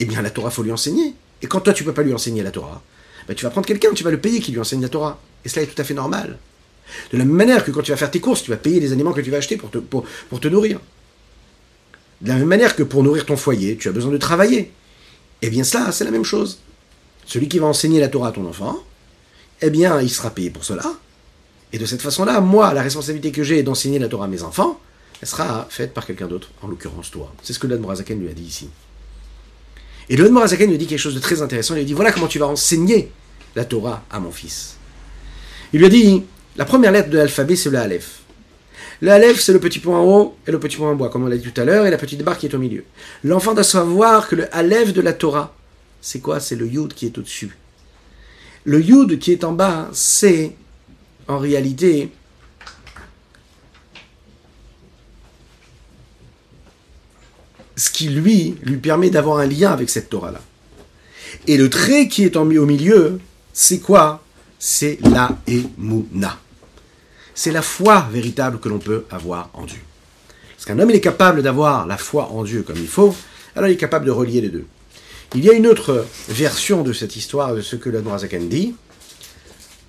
[0.00, 1.14] Eh bien, la Torah, faut lui enseigner.
[1.42, 2.82] Et quand toi, tu peux pas lui enseigner la Torah,
[3.28, 5.20] ben, tu vas prendre quelqu'un, tu vas le payer qui lui enseigne la Torah.
[5.44, 6.38] Et cela est tout à fait normal.
[7.12, 8.92] De la même manière que quand tu vas faire tes courses, tu vas payer les
[8.92, 10.04] aliments que tu vas acheter pour te, pour
[10.40, 10.80] te nourrir.
[12.20, 14.72] De la même manière que pour nourrir ton foyer, tu as besoin de travailler.
[15.42, 16.60] Eh bien cela, c'est la même chose.
[17.26, 18.78] Celui qui va enseigner la Torah à ton enfant,
[19.60, 20.84] eh bien, il sera payé pour cela.
[21.72, 24.80] Et de cette façon-là, moi, la responsabilité que j'ai d'enseigner la Torah à mes enfants,
[25.20, 27.32] elle sera faite par quelqu'un d'autre, en l'occurrence toi.
[27.42, 28.68] C'est ce que l'Admorazaken lui a dit ici.
[30.08, 31.74] Et le Morazaken lui dit quelque chose de très intéressant.
[31.74, 33.10] Il lui dit voilà comment tu vas enseigner
[33.56, 34.76] la Torah à mon fils.
[35.72, 36.22] Il lui a dit
[36.56, 38.20] la première lettre de l'alphabet, c'est le Aleph.
[39.00, 41.24] Le Aleph, c'est le petit point en haut et le petit point en bas, comme
[41.24, 42.84] on l'a dit tout à l'heure, et la petite barre qui est au milieu.
[43.24, 45.54] L'enfant doit savoir que le Aleph de la Torah,
[46.00, 46.38] c'est quoi?
[46.38, 47.56] C'est le Yud qui est au-dessus.
[48.64, 50.52] Le Yud qui est en bas, c'est
[51.26, 52.10] en réalité
[57.76, 60.40] ce qui lui lui permet d'avoir un lien avec cette Torah-là.
[61.46, 63.18] Et le trait qui est en, au milieu,
[63.52, 64.22] c'est quoi?
[64.58, 66.38] C'est la Emouna
[67.34, 69.80] c'est la foi véritable que l'on peut avoir en Dieu.
[70.56, 73.14] Parce qu'un homme, il est capable d'avoir la foi en Dieu comme il faut,
[73.56, 74.66] alors il est capable de relier les deux.
[75.34, 78.74] Il y a une autre version de cette histoire, de ce que l'Admorazakan dit.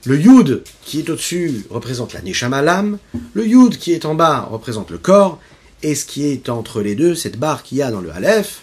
[0.06, 2.98] Le Yud qui est au-dessus représente la Neshama, l'âme.
[3.34, 5.40] Le Yud qui est en bas représente le corps.
[5.86, 8.62] Et ce qui est entre les deux, cette barre qu'il y a dans le Aleph,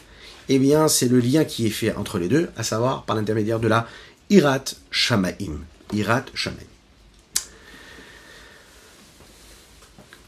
[0.48, 3.60] eh bien, c'est le lien qui est fait entre les deux, à savoir par l'intermédiaire
[3.60, 3.86] de la
[4.28, 5.60] Irat Shamaim.
[5.92, 6.66] Irat Shamaim.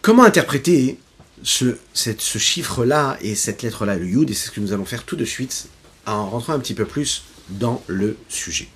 [0.03, 1.01] Comment interpréter
[1.43, 5.03] ce, ce chiffre-là et cette lettre-là, le Yud, et c'est ce que nous allons faire
[5.03, 5.67] tout de suite
[6.07, 8.69] en rentrant un petit peu plus dans le sujet.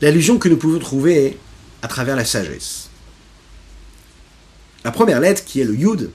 [0.00, 1.38] L'allusion que nous pouvons trouver
[1.82, 2.88] à travers la sagesse.
[4.84, 6.10] La première lettre, qui est le Yud,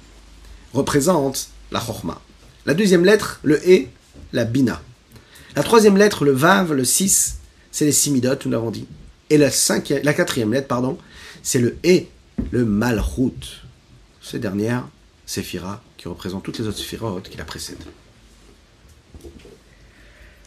[0.74, 2.22] représente la Chorma.
[2.66, 3.88] La deuxième lettre, le E,
[4.34, 4.82] la Bina.
[5.56, 7.38] La troisième lettre, le Vav, le 6,
[7.72, 8.88] c'est les Simidot, nous l'avons dit.
[9.30, 9.50] Et la,
[10.14, 10.98] quatrième lettre, pardon,
[11.44, 12.04] c'est le E,
[12.52, 13.64] le Malchut,
[14.22, 14.88] ces dernières
[15.26, 17.78] séphiras qui représentent toutes les autres séphirotes qui la précèdent.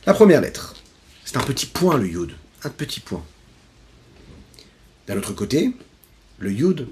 [0.06, 0.76] La première lettre,
[1.24, 2.32] c'est un petit point le Yud,
[2.64, 3.24] un petit point.
[5.06, 5.74] D'un autre côté,
[6.38, 6.86] le Yud,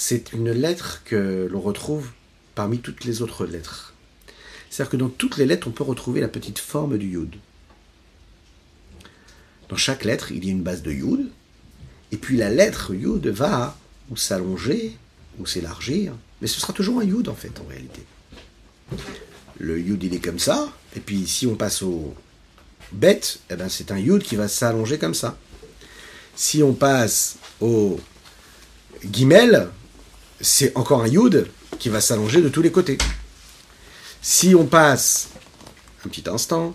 [0.00, 2.10] c'est une lettre que l'on retrouve
[2.54, 3.94] parmi toutes les autres lettres.
[4.70, 7.34] C'est-à-dire que dans toutes les lettres, on peut retrouver la petite forme du Yud.
[9.68, 11.28] Dans chaque lettre, il y a une base de Yud,
[12.12, 13.76] et puis la lettre Yud va
[14.08, 14.96] ou s'allonger,
[15.40, 18.02] ou s'élargir, mais ce sera toujours un yud en fait, en réalité.
[19.58, 22.14] le yud il est comme ça, et puis si on passe au
[22.92, 25.36] bet, eh ben c'est un yud qui va s'allonger comme ça.
[26.36, 27.98] Si on passe au
[29.04, 29.68] gimel,
[30.40, 31.48] c'est encore un yud
[31.78, 32.98] qui va s'allonger de tous les côtés.
[34.22, 35.28] Si on passe,
[36.04, 36.74] un petit instant,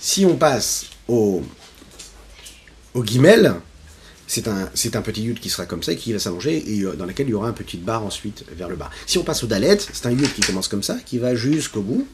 [0.00, 1.42] si on passe au,
[2.94, 3.54] au gimel,
[4.26, 7.04] c'est un, petit yud qui sera comme ça et qui va s'allonger et euh, dans
[7.04, 8.90] lequel il y aura un petit barre ensuite vers le bas.
[9.06, 11.82] Si on passe au dalet, c'est un yud qui commence comme ça, qui va jusqu'au
[11.82, 12.06] bout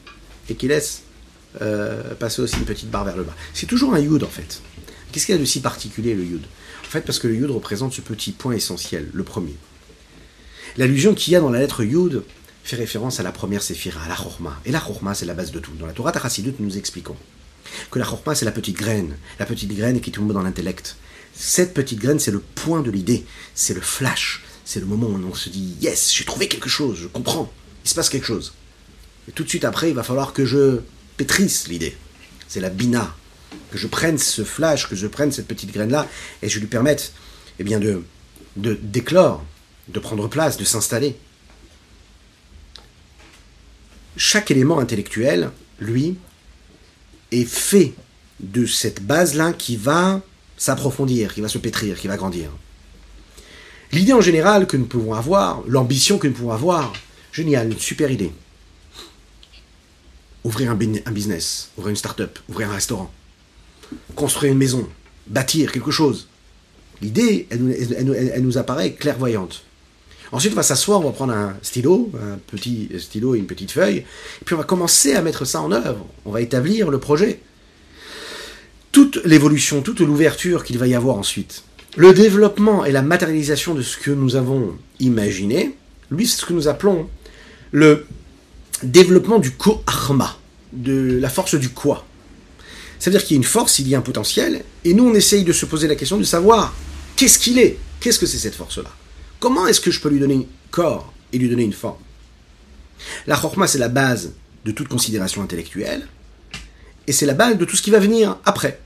[0.49, 1.03] et qui laisse
[1.61, 3.35] euh, passer aussi une petite barre vers le bas.
[3.53, 4.61] C'est toujours un yud en fait.
[5.11, 6.43] Qu'est-ce qu'il y a de si particulier le yud
[6.85, 9.55] En fait, parce que le yud représente ce petit point essentiel, le premier.
[10.77, 12.23] L'allusion qu'il y a dans la lettre yud
[12.63, 14.59] fait référence à la première séphira, à la chorma.
[14.65, 15.71] Et la chorma, c'est la base de tout.
[15.79, 17.15] Dans la Torah Tarasidut, nous expliquons
[17.91, 20.95] que la chorma, c'est la petite graine, la petite graine qui tombe dans l'intellect.
[21.33, 25.19] Cette petite graine, c'est le point de l'idée, c'est le flash, c'est le moment où
[25.29, 27.51] on se dit yes, j'ai trouvé quelque chose, je comprends,
[27.85, 28.53] il se passe quelque chose.
[29.27, 30.79] Et tout de suite après, il va falloir que je
[31.17, 31.95] pétrisse l'idée.
[32.47, 33.15] C'est la bina,
[33.71, 36.07] que je prenne ce flash, que je prenne cette petite graine-là,
[36.41, 37.13] et je lui permette
[37.59, 38.03] eh bien, de,
[38.55, 39.43] de d'éclore,
[39.87, 41.15] de prendre place, de s'installer.
[44.17, 46.17] Chaque élément intellectuel, lui,
[47.31, 47.93] est fait
[48.39, 50.21] de cette base-là qui va
[50.57, 52.49] s'approfondir, qui va se pétrir, qui va grandir.
[53.91, 56.93] L'idée en général que nous pouvons avoir, l'ambition que nous pouvons avoir,
[57.31, 58.31] génial, une super idée.
[60.43, 63.11] Ouvrir un, business, ouvrir une start-up, ouvrir un restaurant,
[64.15, 64.87] construire une maison,
[65.27, 66.27] bâtir quelque chose.
[67.01, 69.63] L'idée, elle, nous apparaît clairvoyante.
[70.31, 73.71] Ensuite, on va s'asseoir, on va prendre un stylo, un petit stylo et une petite
[73.71, 76.05] feuille, et puis on va commencer à mettre ça en œuvre.
[76.25, 77.39] On va établir le projet.
[78.91, 81.63] Toute l'évolution, toute l'ouverture qu'il va y avoir ensuite,
[81.95, 85.75] le développement et la matérialisation de ce que nous avons imaginé,
[86.11, 87.09] lui, c'est ce que nous appelons
[87.71, 88.05] le
[88.83, 90.37] développement du ko-arma,
[90.73, 92.05] de la force du quoi.
[92.99, 95.43] C'est-à-dire qu'il y a une force, il y a un potentiel, et nous on essaye
[95.43, 96.75] de se poser la question de savoir
[97.15, 98.91] qu'est-ce qu'il est, qu'est-ce que c'est cette force-là.
[99.39, 101.97] Comment est-ce que je peux lui donner corps et lui donner une forme?
[103.25, 104.33] La chorma, c'est la base
[104.65, 106.07] de toute considération intellectuelle,
[107.07, 108.81] et c'est la base de tout ce qui va venir après.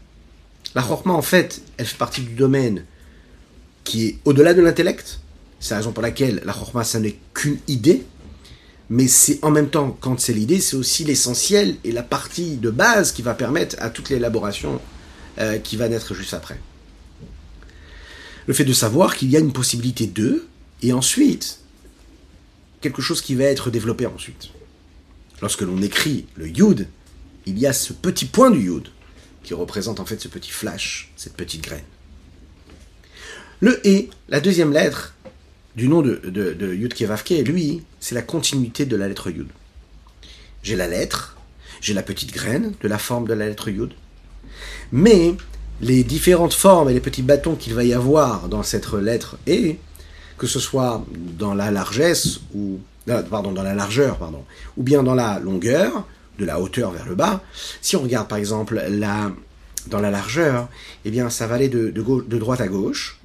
[0.76, 2.86] La chorma, en fait, elle fait partie du domaine
[3.84, 5.20] qui est au-delà de l'intellect.
[5.60, 8.04] C'est la raison pour laquelle la chorma, ça n'est qu'une idée,
[8.94, 12.70] mais c'est en même temps, quand c'est l'idée, c'est aussi l'essentiel et la partie de
[12.70, 14.80] base qui va permettre à toute l'élaboration
[15.40, 16.60] euh, qui va naître juste après
[18.46, 20.46] le fait de savoir qu'il y a une possibilité de,
[20.84, 21.60] et ensuite,
[22.82, 24.50] quelque chose qui va être développé ensuite.
[25.42, 26.88] Lorsque l'on écrit le yud,
[27.46, 28.90] il y a ce petit point du yud
[29.44, 31.84] qui représente en fait ce petit flash, cette petite graine.
[33.60, 35.16] Le e, la deuxième lettre
[35.76, 39.48] du nom de, Yud Kevavke, lui, c'est la continuité de la lettre Yud.
[40.62, 41.38] J'ai la lettre,
[41.82, 43.94] j'ai la petite graine de la forme de la lettre Yud,
[44.92, 45.36] mais
[45.82, 49.80] les différentes formes et les petits bâtons qu'il va y avoir dans cette lettre et
[50.38, 51.06] que ce soit
[51.38, 54.44] dans la largesse ou euh, pardon dans la largeur pardon
[54.78, 56.06] ou bien dans la longueur
[56.40, 57.44] de la hauteur vers le bas
[57.82, 59.32] si on regarde par exemple la
[59.88, 60.70] dans la largeur
[61.06, 63.20] eh bien ça va aller de, droite à gauche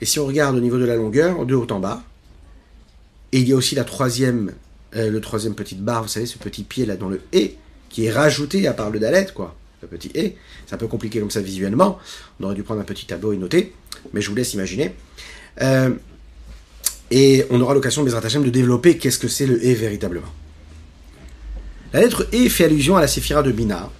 [0.00, 2.02] et si on regarde au niveau de la longueur de haut en bas
[3.32, 4.52] et il y a aussi la troisième
[4.96, 7.56] euh, le troisième petite barre vous savez ce petit pied là dans le et
[7.88, 10.36] qui est rajouté à part le dalet quoi petit et.
[10.66, 11.98] C'est un peu compliqué comme ça visuellement.
[12.40, 13.72] On aurait dû prendre un petit tableau et noter,
[14.12, 14.94] mais je vous laisse imaginer.
[15.62, 15.90] Euh,
[17.10, 20.32] et on aura l'occasion, Bezrat Hashem, de développer qu'est-ce que c'est le e véritablement.
[21.92, 23.90] La lettre e fait allusion à la séphira de Bina,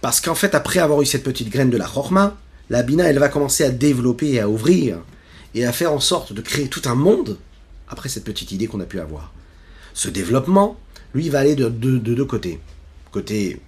[0.00, 2.36] parce qu'en fait, après avoir eu cette petite graine de la Chorma,
[2.70, 4.98] la Bina, elle va commencer à développer et à ouvrir,
[5.54, 7.38] et à faire en sorte de créer tout un monde
[7.88, 9.32] après cette petite idée qu'on a pu avoir.
[9.94, 10.78] Ce développement,
[11.14, 12.60] lui, va aller de deux côtés.
[13.10, 13.60] Côté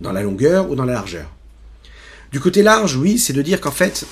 [0.00, 1.30] dans la longueur ou dans la largeur.
[2.32, 4.06] Du côté large, oui, c'est de dire qu'en fait,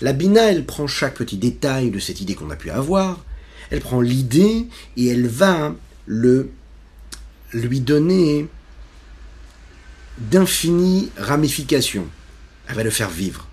[0.00, 3.22] la Bina, elle prend chaque petit détail de cette idée qu'on a pu avoir,
[3.70, 5.74] elle prend l'idée et elle va
[6.06, 6.50] le
[7.52, 8.48] lui donner
[10.18, 12.06] d'infinies ramifications.
[12.68, 13.46] Elle va le faire vivre.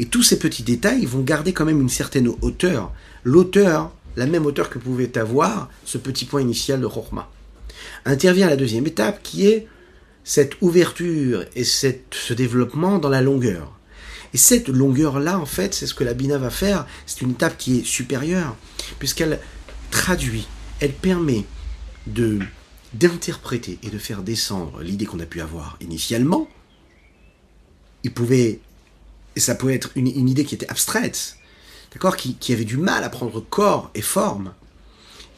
[0.00, 2.90] Et tous ces petits détails vont garder quand même une certaine hauteur.
[3.22, 7.30] L'auteur, la même hauteur que pouvait avoir ce petit point initial de Rochma.
[8.06, 9.68] Intervient la deuxième étape qui est
[10.24, 13.78] cette ouverture et cette, ce développement dans la longueur.
[14.32, 16.86] Et cette longueur-là, en fait, c'est ce que la Bina va faire.
[17.04, 18.56] C'est une étape qui est supérieure,
[18.98, 19.38] puisqu'elle
[19.90, 20.48] traduit,
[20.80, 21.44] elle permet
[22.06, 22.38] de
[22.94, 26.48] d'interpréter et de faire descendre l'idée qu'on a pu avoir initialement.
[28.02, 28.58] Il pouvait,
[29.36, 31.36] et ça pouvait être une, idée qui était abstraite,
[31.92, 34.52] d'accord, qui, avait du mal à prendre corps et forme.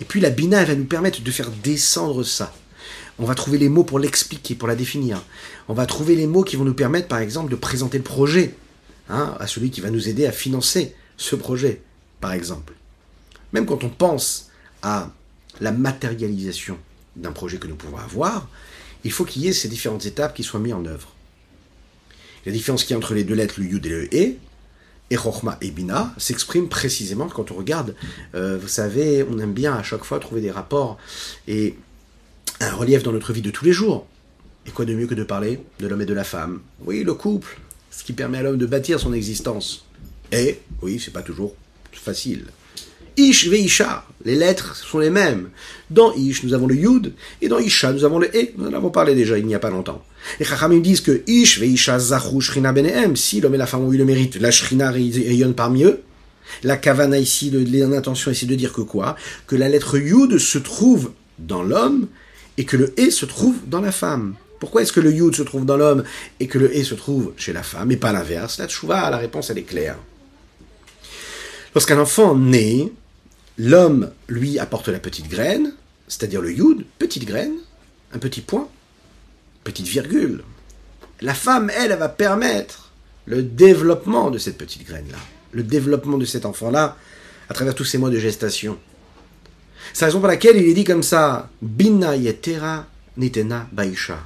[0.01, 2.55] Et puis la Bina, elle va nous permettre de faire descendre ça.
[3.19, 5.23] On va trouver les mots pour l'expliquer, pour la définir.
[5.69, 8.55] On va trouver les mots qui vont nous permettre, par exemple, de présenter le projet
[9.09, 11.83] hein, à celui qui va nous aider à financer ce projet,
[12.21, 12.73] par exemple.
[13.53, 14.49] Même quand on pense
[14.81, 15.11] à
[15.61, 16.79] la matérialisation
[17.15, 18.49] d'un projet que nous pouvons avoir,
[19.05, 21.12] il faut qu'il y ait ces différentes étapes qui soient mises en œuvre.
[22.47, 24.35] La différence qu'il y a entre les deux lettres, le yud et le e,
[25.11, 27.95] et Chochma et Bina, s'exprime précisément quand on regarde.
[28.35, 30.99] Euh, vous savez, on aime bien à chaque fois trouver des rapports
[31.47, 31.77] et
[32.61, 34.07] un relief dans notre vie de tous les jours.
[34.67, 36.61] Et quoi de mieux que de parler de l'homme et de la femme?
[36.85, 37.59] Oui, le couple,
[37.91, 39.85] ce qui permet à l'homme de bâtir son existence.
[40.31, 41.55] Et, oui, c'est pas toujours
[41.93, 42.47] facile.
[43.17, 45.51] Ish Isha, les lettres sont les mêmes.
[45.91, 48.49] Dans Ish, nous avons le Yud, et dans Isha, nous avons le E.
[48.57, 50.03] Nous en avons parlé déjà il n'y a pas longtemps.
[50.39, 53.93] Les Chachamim disent que Ish Isha Zahu Shrina Benehem, si l'homme et la femme ont
[53.93, 56.01] eu le mérite, la Shrina rayonne parmi eux.
[56.63, 59.17] La Kavana ici, l'intention ici de dire que quoi?
[59.47, 62.09] Que la lettre Yud se trouve dans l'homme,
[62.59, 64.35] et que le E se trouve dans la femme.
[64.61, 66.05] Pourquoi est-ce que le Yud se trouve dans l'homme
[66.39, 68.59] et que le E se trouve chez la femme, et pas l'inverse?
[68.59, 69.97] La Tchouva, la réponse, elle est claire.
[71.75, 72.93] Lorsqu'un enfant naît,
[73.65, 75.73] L'homme, lui, apporte la petite graine,
[76.09, 77.55] c'est-à-dire le yud, petite graine,
[78.13, 78.69] un petit point,
[79.63, 80.43] petite virgule.
[81.21, 82.91] La femme, elle, elle va permettre
[83.25, 85.19] le développement de cette petite graine-là,
[85.53, 86.97] le développement de cet enfant-là
[87.49, 88.81] à travers tous ces mois de gestation.
[89.93, 94.19] C'est la raison pour laquelle il est dit comme ça, Bina yetera nitena baisha.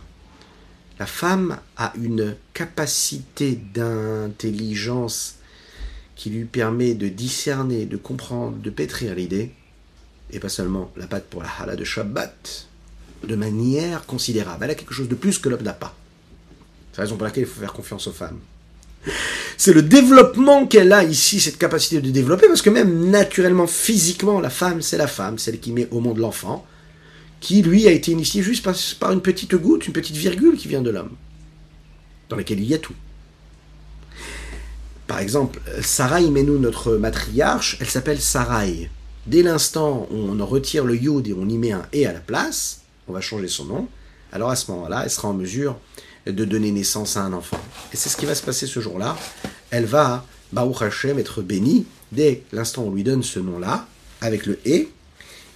[0.98, 5.35] La femme a une capacité d'intelligence
[6.16, 9.52] qui lui permet de discerner, de comprendre, de pétrir l'idée,
[10.30, 12.66] et pas seulement la pâte pour la hala de Shabbat,
[13.26, 14.64] de manière considérable.
[14.64, 15.94] Elle a quelque chose de plus que l'homme n'a pas.
[16.92, 18.40] C'est la raison pour laquelle il faut faire confiance aux femmes.
[19.56, 24.40] C'est le développement qu'elle a ici, cette capacité de développer, parce que même naturellement, physiquement,
[24.40, 26.66] la femme, c'est la femme, celle qui met au monde l'enfant,
[27.40, 28.64] qui lui a été initié juste
[28.98, 31.12] par, une petite goutte, une petite virgule qui vient de l'homme,
[32.28, 32.94] dans laquelle il y a tout.
[35.06, 38.90] Par exemple, Sarai Menou, notre matriarche, elle s'appelle Sarai.
[39.26, 42.12] Dès l'instant où on en retire le yod et on y met un et à
[42.12, 43.88] la place, on va changer son nom.
[44.32, 45.78] Alors à ce moment-là, elle sera en mesure
[46.26, 47.60] de donner naissance à un enfant.
[47.92, 49.16] Et c'est ce qui va se passer ce jour-là.
[49.70, 53.86] Elle va, Baruch Hashem, être bénie dès l'instant où on lui donne ce nom-là,
[54.20, 54.88] avec le et,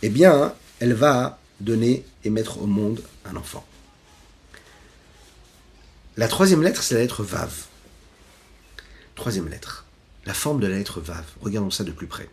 [0.03, 3.65] eh bien, elle va donner et mettre au monde un enfant.
[6.17, 7.70] La troisième lettre, c'est la lettre Vav.
[9.21, 9.85] Troisième lettre.
[10.25, 11.27] La forme de la lettre Vav.
[11.43, 12.31] Regardons ça de plus près.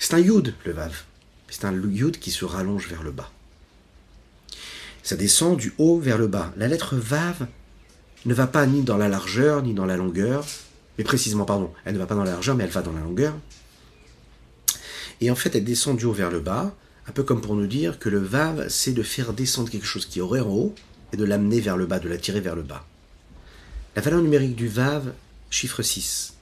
[0.00, 1.04] C'est un Yud, le Vav.
[1.48, 3.30] C'est un Yud qui se rallonge vers le bas.
[5.04, 6.52] Ça descend du haut vers le bas.
[6.56, 7.46] La lettre Vav
[8.26, 10.44] ne va pas ni dans la largeur ni dans la longueur.
[10.98, 13.00] Mais précisément, pardon, elle ne va pas dans la largeur, mais elle va dans la
[13.00, 13.32] longueur.
[15.20, 16.74] Et en fait, elle descend du haut vers le bas,
[17.06, 20.06] un peu comme pour nous dire que le Vav, c'est de faire descendre quelque chose
[20.06, 20.74] qui aurait en haut
[21.12, 22.84] et de l'amener vers le bas, de l'attirer vers le bas.
[23.94, 25.12] La valeur numérique du Vav,
[25.52, 26.34] chiffre 6.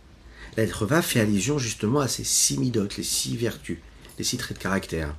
[0.56, 3.78] La lettre Va fait allusion justement à ces six midotes, les six vertus,
[4.18, 5.14] les six traits de caractère.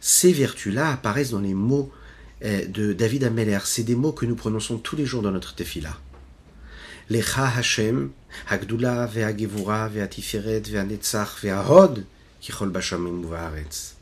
[0.00, 1.92] Ces vertus-là apparaissent dans les mots
[2.40, 3.58] eh, de David Ameller.
[3.64, 5.96] C'est des mots que nous prononçons tous les jours dans notre tefila.
[7.08, 8.10] Lecha Hashem,
[8.48, 12.04] Hagdula ve'agevura ve'atiferet ve'anetzach ve'ahod,
[12.40, 13.94] kichol bashamim va'aretz.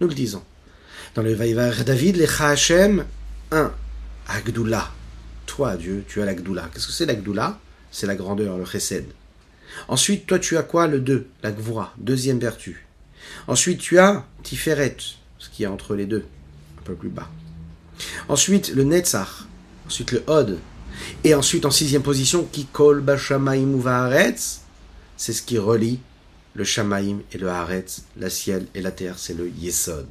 [0.00, 0.44] Nous le disons.
[1.14, 3.04] Dans le Vaïvar David, Lecha Hashem,
[3.50, 3.72] 1.
[4.28, 4.92] Hagdula,
[5.58, 6.70] toi, Dieu, tu as la Gdoula.
[6.72, 7.58] Qu'est-ce que c'est la Gdoula?
[7.90, 9.06] C'est la grandeur, le chesed.
[9.88, 10.86] Ensuite, toi, tu as quoi?
[10.86, 12.86] Le 2, la Gvura, deuxième vertu.
[13.48, 14.96] Ensuite, tu as Tiferet,
[15.36, 16.24] ce qui est entre les deux,
[16.78, 17.28] un peu plus bas.
[18.28, 19.48] Ensuite, le Netzach.
[19.84, 20.58] Ensuite, le Hod.
[21.24, 24.60] Et ensuite, en sixième position, Kikol Bashamaim Uvaharetz.
[25.16, 25.98] C'est ce qui relie
[26.54, 30.06] le Shamaim et le Haaretz, la ciel et la terre, c'est le Yesod.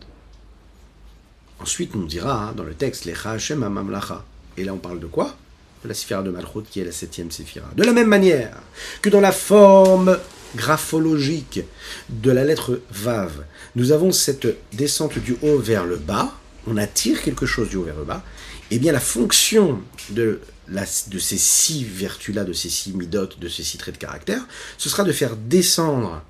[1.62, 4.26] Ensuite, on dira hein, dans le texte, Lecha Hashem Amamlacha.
[4.58, 5.36] Et là, on parle de quoi?
[5.84, 7.70] De la Sphira de Malchut, qui est la septième Séphira.
[7.76, 8.58] De la même manière
[9.02, 10.18] que dans la forme
[10.56, 11.62] graphologique
[12.10, 13.46] de la lettre Vav,
[13.76, 16.34] nous avons cette descente du haut vers le bas,
[16.66, 18.24] on attire quelque chose du haut vers le bas,
[18.70, 19.80] et eh bien la fonction
[20.10, 24.46] de, de ces six vertus-là, de ces six midotes, de ces six traits de caractère,
[24.78, 26.22] ce sera de faire descendre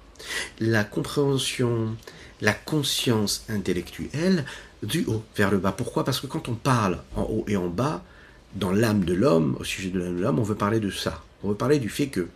[0.60, 1.96] la compréhension,
[2.42, 4.46] la conscience intellectuelle
[4.84, 5.72] du haut vers le bas.
[5.72, 6.04] Pourquoi?
[6.04, 8.04] Parce que quand on parle en haut et en bas,
[8.56, 11.24] dans l'âme de l'homme, au sujet de l'âme de l'homme, on veut parler de ça.
[11.44, 12.28] On veut parler du fait que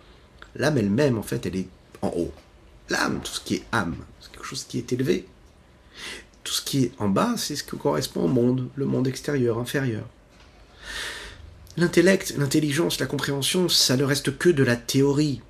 [0.55, 1.68] l'âme elle-même, en fait, elle est
[2.01, 2.34] en haut.
[2.89, 5.26] L'âme, tout ce qui est âme, c'est quelque chose qui est élevé.
[6.43, 9.59] Tout ce qui est en bas, c'est ce qui correspond au monde, le monde extérieur,
[9.59, 10.03] inférieur.
[11.78, 15.41] L'intellect, l'intelligence, la compréhension, ça ne reste que de la théorie.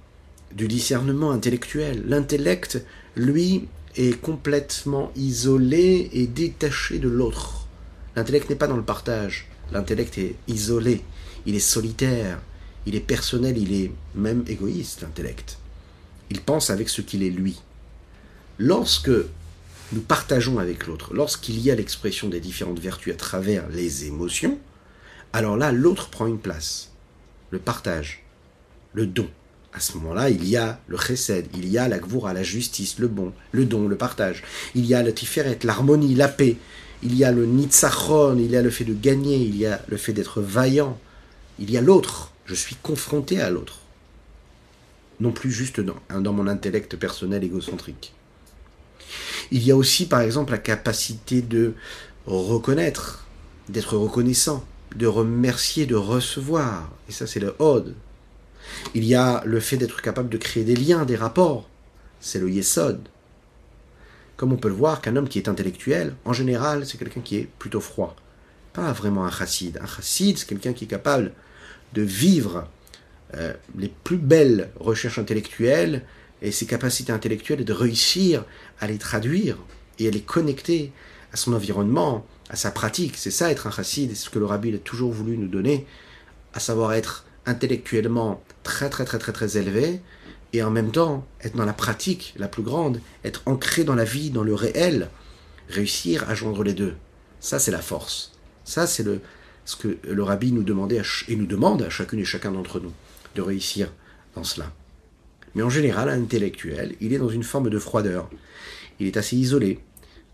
[0.54, 2.04] du discernement intellectuel.
[2.08, 2.84] L'intellect,
[3.16, 7.68] lui, est complètement isolé et détaché de l'autre.
[8.16, 9.48] L'intellect n'est pas dans le partage.
[9.72, 11.02] L'intellect est isolé,
[11.46, 12.42] il est solitaire,
[12.86, 15.58] il est personnel, il est même égoïste, l'intellect.
[16.30, 17.62] Il pense avec ce qu'il est lui.
[18.58, 19.12] Lorsque
[19.92, 24.58] nous partageons avec l'autre, lorsqu'il y a l'expression des différentes vertus à travers les émotions,
[25.34, 26.92] alors là, l'autre prend une place.
[27.50, 28.24] Le partage,
[28.94, 29.30] le don.
[29.74, 33.00] À ce moment-là, il y a le chesed, il y a la gvoura, la justice,
[33.00, 34.44] le bon, le don, le partage.
[34.76, 36.58] Il y a le tiferet, l'harmonie, la paix.
[37.04, 39.82] Il y a le nitzachon, il y a le fait de gagner, il y a
[39.88, 41.00] le fait d'être vaillant.
[41.60, 42.32] Il y a l'autre.
[42.46, 43.80] Je suis confronté à l'autre.
[45.20, 48.14] Non plus juste dans, dans mon intellect personnel égocentrique.
[49.52, 51.74] Il y a aussi, par exemple, la capacité de
[52.26, 53.26] reconnaître,
[53.70, 56.90] d'être reconnaissant, de remercier, de recevoir.
[57.10, 57.96] Et ça, c'est le Hod.
[58.94, 61.68] Il y a le fait d'être capable de créer des liens, des rapports.
[62.20, 63.00] C'est le Yesod.
[64.42, 67.38] Comme on peut le voir, qu'un homme qui est intellectuel, en général, c'est quelqu'un qui
[67.38, 68.16] est plutôt froid.
[68.74, 69.78] Pas vraiment un chassid.
[69.80, 71.34] Un chassid, c'est quelqu'un qui est capable
[71.94, 72.68] de vivre
[73.36, 76.02] euh, les plus belles recherches intellectuelles
[76.42, 78.44] et ses capacités intellectuelles et de réussir
[78.80, 79.60] à les traduire
[80.00, 80.92] et à les connecter
[81.32, 83.18] à son environnement, à sa pratique.
[83.18, 85.86] C'est ça être un chassid, c'est ce que le rabbi a toujours voulu nous donner,
[86.56, 90.02] à savoir être intellectuellement très très très très très élevé
[90.54, 94.04] et en même temps être dans la pratique la plus grande, être ancré dans la
[94.04, 95.10] vie, dans le réel,
[95.70, 96.96] réussir à joindre les deux.
[97.40, 98.34] Ça c'est la force.
[98.66, 99.06] Ça c'est
[99.66, 102.94] ce que le rabbi nous demandait et nous demande à chacune et chacun d'entre nous
[103.36, 103.92] de réussir
[104.36, 104.72] dans cela.
[105.56, 108.30] Mais en général, un intellectuel, il est dans une forme de froideur.
[109.00, 109.80] Il est assez isolé.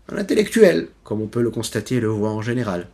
[0.08, 2.88] Un intellectuel, comme on peut le constater et le voir en général.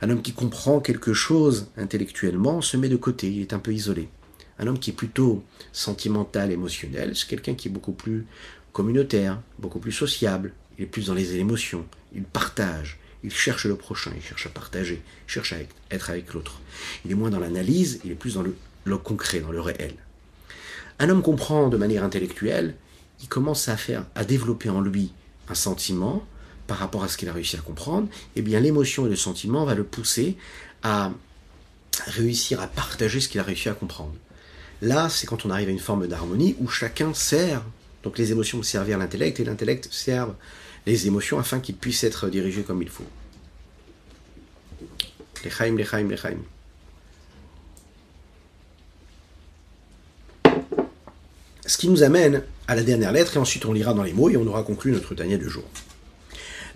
[0.00, 3.72] Un homme qui comprend quelque chose intellectuellement se met de côté, il est un peu
[3.72, 4.08] isolé.
[4.58, 5.42] Un homme qui est plutôt
[5.72, 8.26] sentimental, émotionnel, c'est quelqu'un qui est beaucoup plus
[8.72, 13.76] communautaire, beaucoup plus sociable, il est plus dans les émotions, il partage, il cherche le
[13.76, 15.56] prochain, il cherche à partager, il cherche à
[15.90, 16.60] être avec l'autre.
[17.04, 19.94] Il est moins dans l'analyse, il est plus dans le, concret, dans le réel.
[20.98, 22.74] Un homme comprend de manière intellectuelle,
[23.22, 25.12] il commence à faire, à développer en lui
[25.48, 26.24] un sentiment
[26.66, 29.16] par rapport à ce qu'il a réussi à comprendre, et eh bien l'émotion et le
[29.16, 30.36] sentiment va le pousser
[30.82, 31.12] à
[32.06, 34.14] réussir à partager ce qu'il a réussi à comprendre.
[34.82, 37.62] Là, c'est quand on arrive à une forme d'harmonie où chacun sert,
[38.02, 40.34] donc les émotions servent à l'intellect et l'intellect serve
[40.86, 43.06] les émotions afin qu'ils puissent être dirigés comme il faut.
[45.44, 45.84] Les chaim, les.
[51.66, 54.30] Ce qui nous amène à la dernière lettre, et ensuite on lira dans les mots
[54.30, 55.64] et on aura conclu notre Tania du jour.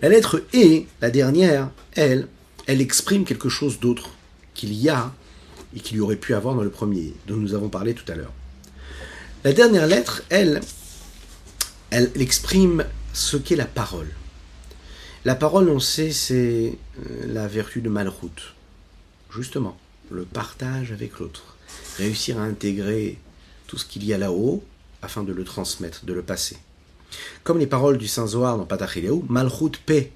[0.01, 2.27] La lettre E, la dernière, elle,
[2.67, 4.11] elle exprime quelque chose d'autre
[4.53, 5.13] qu'il y a
[5.75, 8.15] et qu'il y aurait pu avoir dans le premier, dont nous avons parlé tout à
[8.15, 8.33] l'heure.
[9.43, 10.61] La dernière lettre, elle,
[11.91, 14.09] elle exprime ce qu'est la parole.
[15.25, 18.53] La parole, on sait, c'est euh, la vertu de Malroute.
[19.31, 19.77] Justement,
[20.09, 21.57] le partage avec l'autre.
[21.97, 23.17] Réussir à intégrer
[23.67, 24.63] tout ce qu'il y a là-haut
[25.01, 26.57] afin de le transmettre, de le passer.
[27.43, 30.11] Comme les paroles du Saint Zohar dans Patachileu, Malchut P,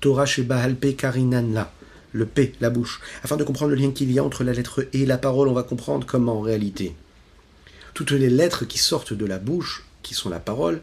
[0.00, 1.72] Torah Sheba P Karinanla,
[2.12, 3.00] le P, la bouche.
[3.22, 5.48] Afin de comprendre le lien qu'il y a entre la lettre E et la parole,
[5.48, 6.94] on va comprendre comment en réalité.
[7.94, 10.80] Toutes les lettres qui sortent de la bouche, qui sont la parole,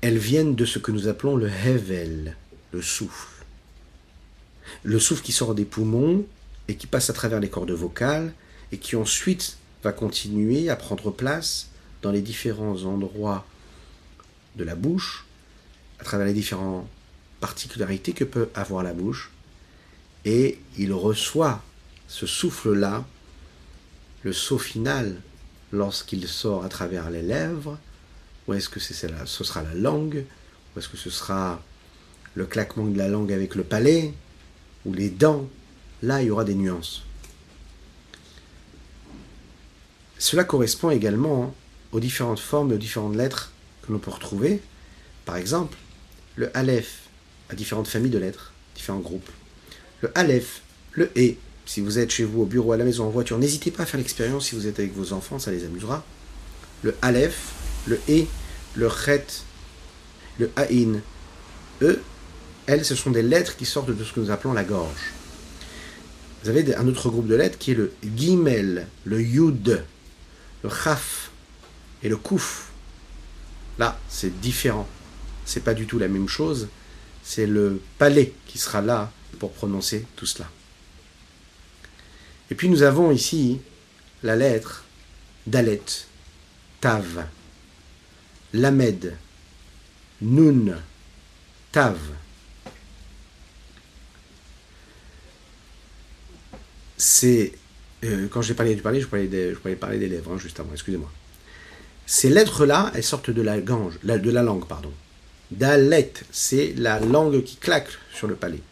[0.00, 2.36] elles viennent de ce que nous appelons le Hevel,
[2.72, 3.44] le souffle.
[4.82, 6.24] Le souffle qui sort des poumons
[6.68, 8.32] et qui passe à travers les cordes vocales
[8.72, 11.68] et qui ensuite va continuer à prendre place
[12.02, 13.46] dans les différents endroits
[14.56, 15.26] de la bouche,
[15.98, 16.86] à travers les différentes
[17.40, 19.30] particularités que peut avoir la bouche,
[20.24, 21.62] et il reçoit
[22.08, 23.04] ce souffle-là,
[24.22, 25.20] le saut final,
[25.72, 27.78] lorsqu'il sort à travers les lèvres,
[28.46, 30.24] ou est-ce que c'est ce sera la langue,
[30.74, 31.62] ou est-ce que ce sera
[32.34, 34.12] le claquement de la langue avec le palais,
[34.84, 35.48] ou les dents,
[36.02, 37.02] là il y aura des nuances.
[40.18, 41.54] Cela correspond également
[41.92, 43.52] aux différentes formes et aux différentes lettres
[43.82, 44.60] que l'on peut retrouver.
[45.24, 45.78] Par exemple,
[46.36, 47.08] le Aleph
[47.48, 49.30] a différentes familles de lettres, différents groupes.
[50.02, 51.34] Le Aleph, le E,
[51.66, 53.86] si vous êtes chez vous au bureau, à la maison, en voiture, n'hésitez pas à
[53.86, 56.04] faire l'expérience si vous êtes avec vos enfants, ça les amusera.
[56.82, 57.52] Le Aleph,
[57.86, 58.24] le E,
[58.74, 59.26] le Chet,
[60.38, 61.00] le Aïn,
[61.82, 62.00] E,
[62.66, 65.12] elles, ce sont des lettres qui sortent de ce que nous appelons la gorge.
[66.42, 69.84] Vous avez un autre groupe de lettres qui est le Gimel, le Yud,
[70.62, 71.30] le Chaf,
[72.02, 72.70] et le kouf,
[73.78, 74.88] là, c'est différent.
[75.44, 76.68] C'est pas du tout la même chose.
[77.22, 80.48] C'est le palais qui sera là pour prononcer tout cela.
[82.50, 83.60] Et puis nous avons ici
[84.22, 84.84] la lettre
[85.46, 85.82] Dalet.
[86.80, 87.26] Tav.
[88.54, 89.16] Lamed,
[90.22, 90.76] Nun,
[91.70, 91.98] Tav.
[96.96, 97.52] C'est.
[98.04, 100.72] euh, quand j'ai parlé du parler, je parlais, des, parler des lèvres, hein, juste avant,
[100.72, 101.10] excusez-moi.
[102.06, 104.92] Ces lettres-là, elles sortent de la, gange, de la langue, pardon.
[105.50, 108.62] Dalet, c'est la langue qui claque sur le palais.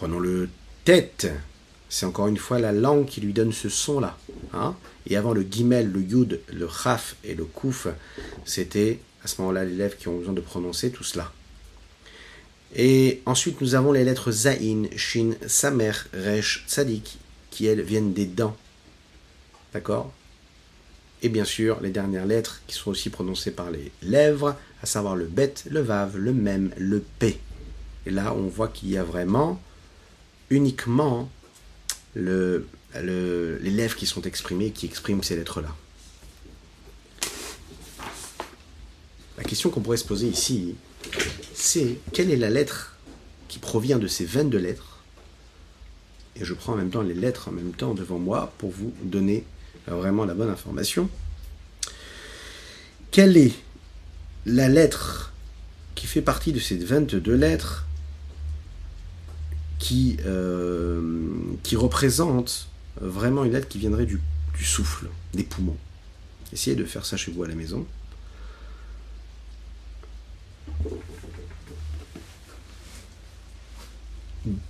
[0.00, 0.48] Prenons le
[0.86, 1.30] tête,
[1.90, 4.16] c'est encore une fois la langue qui lui donne ce son-là.
[4.54, 4.74] hein.
[5.06, 7.86] Et avant le guimel, le yud, le chaf et le kouf,
[8.46, 11.30] c'était à ce moment-là les lèvres qui ont besoin de prononcer tout cela.
[12.74, 17.18] Et ensuite, nous avons les lettres Zain, Shin, Samer, Resh, Tzadik,
[17.50, 18.56] qui elles viennent des dents.
[19.74, 20.14] D'accord?
[21.20, 25.14] Et bien sûr, les dernières lettres qui sont aussi prononcées par les lèvres, à savoir
[25.14, 27.38] le Bet, le Vav, le Mem, le P.
[28.06, 29.60] Et là, on voit qu'il y a vraiment
[30.50, 31.30] uniquement
[32.14, 32.66] le,
[33.00, 35.74] le- les lèvres qui sont exprimées, qui expriment ces lettres-là.
[39.38, 40.74] La question qu'on pourrait se poser ici,
[41.54, 42.96] c'est quelle est la lettre
[43.48, 44.98] qui provient de ces 22 lettres?
[46.36, 48.92] Et je prends en même temps les lettres en même temps devant moi pour vous
[49.02, 49.44] donner
[49.88, 51.08] euh, vraiment la bonne information.
[53.10, 53.52] Quelle est
[54.46, 55.32] la lettre
[55.94, 57.84] qui fait partie de ces 22 lettres?
[59.80, 61.00] Qui, euh,
[61.64, 62.68] qui représente
[63.00, 64.20] vraiment une lettre qui viendrait du,
[64.62, 65.76] souffle, des poumons.
[66.52, 67.84] Essayez de faire ça chez vous à la maison.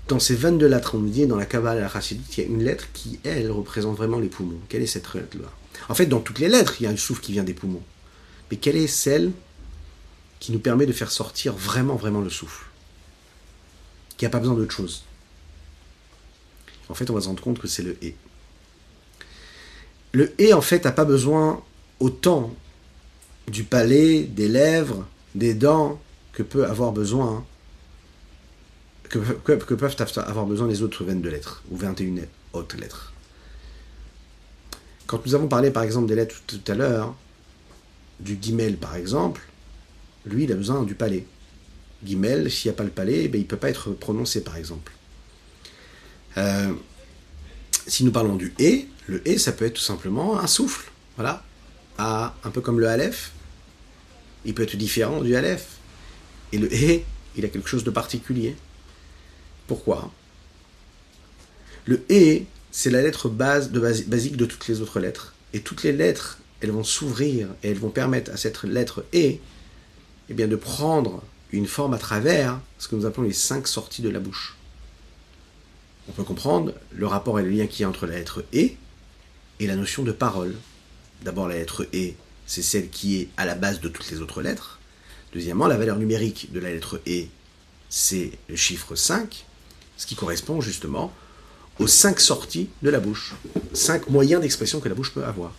[0.09, 2.87] Dans ces 22 lettres, on dit dans la Kabbalah Chassidut, il y a une lettre
[2.93, 4.61] qui, elle, représente vraiment les poumons.
[4.69, 5.49] Quelle est cette lettre-là?
[5.89, 7.83] En fait, dans toutes les lettres, il y a un souffle qui vient des poumons.
[8.51, 9.33] Mais quelle est celle
[10.39, 12.70] qui nous permet de faire sortir vraiment, vraiment le souffle?
[14.21, 15.03] Qui n'a pas besoin d'autre chose
[16.91, 18.15] En fait, on va se rendre compte que c'est le «et».
[20.13, 21.65] Le «et», en fait, n'a pas besoin
[22.01, 22.55] autant
[23.49, 25.99] du palais, des lèvres, des dents
[26.35, 27.47] que peut avoir besoin
[29.09, 29.19] que
[29.75, 33.15] peuvent avoir besoin les autres 22 lettres, ou 21 autres lettres.
[35.07, 37.15] Quand nous avons parlé par exemple des lettres tout à l'heure,
[38.21, 39.41] du guimel par exemple,
[40.27, 41.27] lui il a besoin du palais.
[42.05, 44.57] Guimel, s'il n'y a pas le palais, ben, il ne peut pas être prononcé par
[44.57, 44.93] exemple.
[46.37, 46.73] Euh,
[47.87, 51.45] si nous parlons du et, le et ça peut être tout simplement un souffle, voilà,
[51.99, 53.33] un peu comme le aleph,
[54.45, 55.67] il peut être différent du aleph.
[56.53, 57.05] Et le et,
[57.37, 58.57] il a quelque chose de particulier.
[59.67, 60.11] Pourquoi?
[61.85, 65.35] Le et, c'est la lettre base de basi- basique de toutes les autres lettres.
[65.53, 69.41] Et toutes les lettres, elles vont s'ouvrir et elles vont permettre à cette lettre et,
[70.29, 71.23] eh bien, de prendre
[71.53, 74.57] une forme à travers ce que nous appelons les cinq sorties de la bouche.
[76.09, 78.77] On peut comprendre le rapport et le lien qu'il y a entre la lettre et
[79.61, 80.57] et la notion de parole.
[81.23, 84.43] D'abord, la lettre et, c'est celle qui est à la base de toutes les autres
[84.43, 84.81] lettres.
[85.33, 87.29] Deuxièmement, la valeur numérique de la lettre et,
[87.89, 89.45] c'est le chiffre 5,
[89.97, 91.13] ce qui correspond justement
[91.79, 93.35] aux cinq sorties de la bouche,
[93.73, 95.53] cinq moyens d'expression que la bouche peut avoir.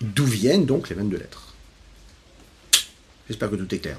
[0.00, 1.54] D'où viennent donc les 22 lettres
[3.28, 3.98] J'espère que tout est clair.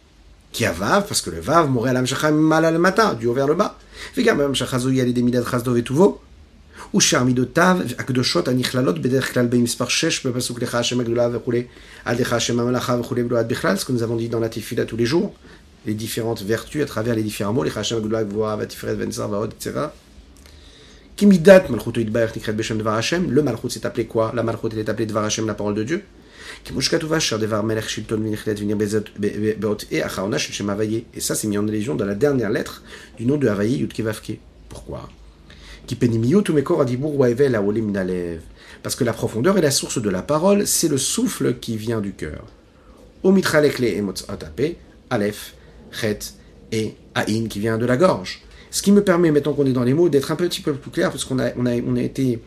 [0.51, 3.33] qui a vav, parce que le vav mourrait à l'amshacha mal al matin, du haut
[3.33, 3.77] vers le bas.
[4.15, 6.21] Vegam amshacha zo yali des midad chasdo vetuvo.
[6.93, 11.67] Ou char midotav, akdoshot anichlalot beder klal beimispar shesh, bepasuk lecha Hashem agdola vechoule,
[12.05, 14.83] ad lecha Hashem amalacha vechoule bload bichlal, ce que nous avons dit dans la tefila
[14.83, 15.33] tous les jours,
[15.85, 19.53] les différentes vertus à travers les différents mots, lecha Hashem agdola gvoa vatiferet vensar vaod,
[19.53, 19.87] etc.
[21.15, 24.33] Kimidat malchuto idbaer nikret beshem dvar Hashem, le malchut s'est appelé quoi?
[24.35, 26.03] La malchut elle est appelée dvar Hashem, la parole de Dieu.
[31.13, 32.83] Et ça, c'est mis en allusion dans la dernière lettre
[33.17, 34.39] du nom de Havaï Yutkevavke.
[34.69, 35.09] Pourquoi?
[38.83, 42.01] Parce que la profondeur est la source de la parole, c'est le souffle qui vient
[42.01, 42.45] du cœur.
[45.09, 45.53] Aleph,
[45.91, 46.19] Chet
[46.71, 48.41] et Aïn qui vient de la gorge.
[48.71, 50.91] Ce qui me permet, maintenant qu'on est dans les mots, d'être un petit peu plus
[50.91, 52.39] clair, parce qu'on a, on a, on a été.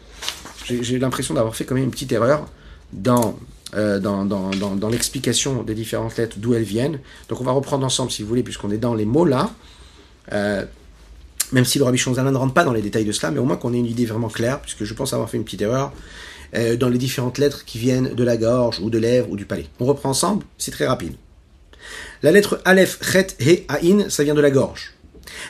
[0.64, 2.48] J'ai l'impression d'avoir fait quand même une petite erreur
[2.92, 3.38] dans
[3.74, 7.00] euh, dans, l'explication des différentes lettres, d'où elles viennent.
[7.28, 9.50] Donc on va reprendre ensemble, si vous voulez, puisqu'on est dans les mots là.
[10.32, 10.64] Euh,
[11.52, 13.44] même si le Rabbi Shonzalin ne rentre pas dans les détails de cela, mais au
[13.44, 15.92] moins qu'on ait une idée vraiment claire, puisque je pense avoir fait une petite erreur
[16.54, 19.44] euh, dans les différentes lettres qui viennent de la gorge, ou de lèvres, ou du
[19.44, 19.66] palais.
[19.80, 21.14] On reprend ensemble, c'est très rapide.
[22.22, 24.94] La lettre Aleph, Chet, He, Aïn, ça vient de la gorge.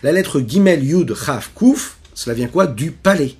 [0.03, 2.66] La lettre Gimel, Yud, Chaf, Kouf, cela vient quoi?
[2.66, 3.37] Du palais.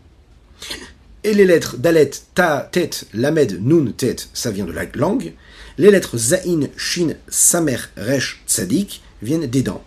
[1.27, 5.33] Et les lettres Dalet, Ta, Tet, Lamed, Nun, Tet, ça vient de la langue.
[5.79, 9.83] Les lettres Zain, Shin, Samer, Resh, Tzadik viennent des dents.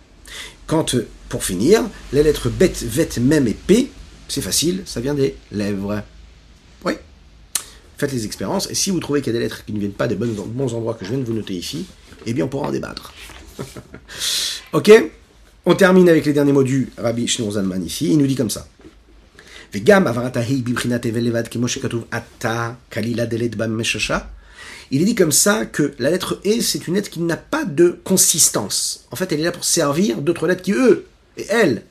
[0.66, 0.96] Quand,
[1.28, 3.88] pour finir, les lettres Bet, Vet, Mem et P,
[4.26, 6.02] c'est facile, ça vient des lèvres.
[6.84, 6.94] Oui.
[7.96, 9.92] Faites les expériences, et si vous trouvez qu'il y a des lettres qui ne viennent
[9.92, 11.86] pas des bons endroits que je viens de vous noter ici,
[12.26, 13.14] eh bien on pourra en débattre.
[14.72, 14.90] ok
[15.66, 18.10] On termine avec les derniers mots du Rabbi Shneur Zalman ici.
[18.10, 18.66] Il nous dit comme ça.
[24.90, 27.66] Il est dit comme ça que la lettre E, c'est une lettre qui n'a pas
[27.66, 29.06] de consistance.
[29.10, 31.06] En fait, elle est là pour servir d'autres lettres qui, eux,
[31.36, 31.82] et elles,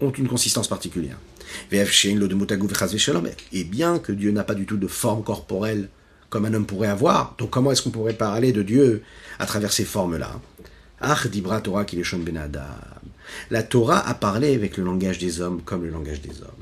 [0.00, 1.18] ont une consistance particulière.
[3.52, 5.88] Et bien que Dieu n'a pas du tout de forme corporelle
[6.30, 7.34] comme un homme pourrait avoir.
[7.38, 9.02] Donc comment est-ce qu'on pourrait parler de Dieu
[9.38, 10.40] à travers ces formes-là?
[12.48, 12.64] Ben.
[13.50, 16.57] La Torah a parlé avec le langage des hommes comme le langage des hommes.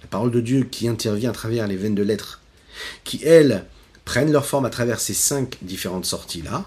[0.00, 2.40] La parole de Dieu qui intervient à travers les veines de lettres,
[3.04, 3.64] qui elles
[4.04, 6.66] prennent leur forme à travers ces cinq différentes sorties-là,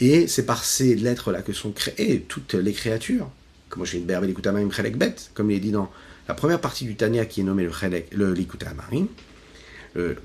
[0.00, 3.30] et c'est par ces lettres-là que sont créées toutes les créatures.
[3.70, 5.90] Comme il est dit dans
[6.28, 8.34] la première partie du Tanya qui est nommée le, le
[8.66, 9.06] Amarim,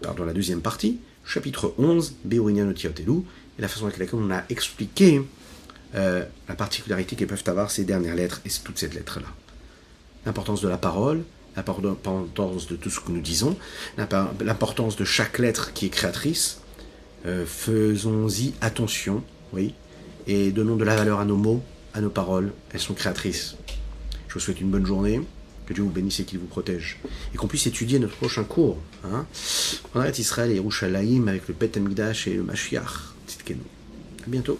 [0.01, 5.21] pardon, la deuxième partie, chapitre 11, Beurinian et la façon avec laquelle on a expliqué
[5.95, 9.27] euh, la particularité qu'elles peuvent avoir ces dernières lettres et toutes ces lettres-là.
[10.25, 11.23] L'importance de la parole,
[11.55, 13.57] l'importance de tout ce que nous disons,
[13.97, 16.59] l'importance de chaque lettre qui est créatrice.
[17.25, 19.23] Euh, faisons-y attention,
[19.53, 19.73] oui,
[20.27, 21.61] et donnons de la valeur à nos mots,
[21.93, 23.55] à nos paroles, elles sont créatrices.
[24.27, 25.21] Je vous souhaite une bonne journée,
[25.65, 26.99] que Dieu vous bénisse et qu'il vous protège.
[27.33, 28.77] Et qu'on puisse étudier notre prochain cours.
[29.03, 29.25] Hein,
[29.93, 33.13] on arrête Israël et Yerushalayim avec le Pet et le Mashiach.
[34.23, 34.59] À bientôt.